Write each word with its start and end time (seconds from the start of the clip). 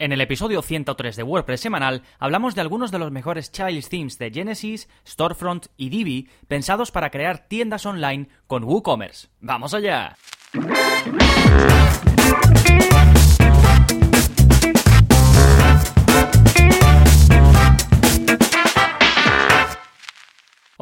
En 0.00 0.12
el 0.12 0.22
episodio 0.22 0.62
103 0.62 1.14
de 1.14 1.22
WordPress 1.22 1.60
semanal 1.60 2.02
hablamos 2.18 2.54
de 2.54 2.62
algunos 2.62 2.90
de 2.90 2.98
los 2.98 3.12
mejores 3.12 3.52
child 3.52 3.86
themes 3.86 4.18
de 4.18 4.30
Genesis, 4.30 4.88
Storefront 5.06 5.66
y 5.76 5.90
Divi 5.90 6.30
pensados 6.48 6.90
para 6.90 7.10
crear 7.10 7.46
tiendas 7.48 7.84
online 7.84 8.30
con 8.46 8.64
WooCommerce. 8.64 9.28
¡Vamos 9.42 9.74
allá! 9.74 10.16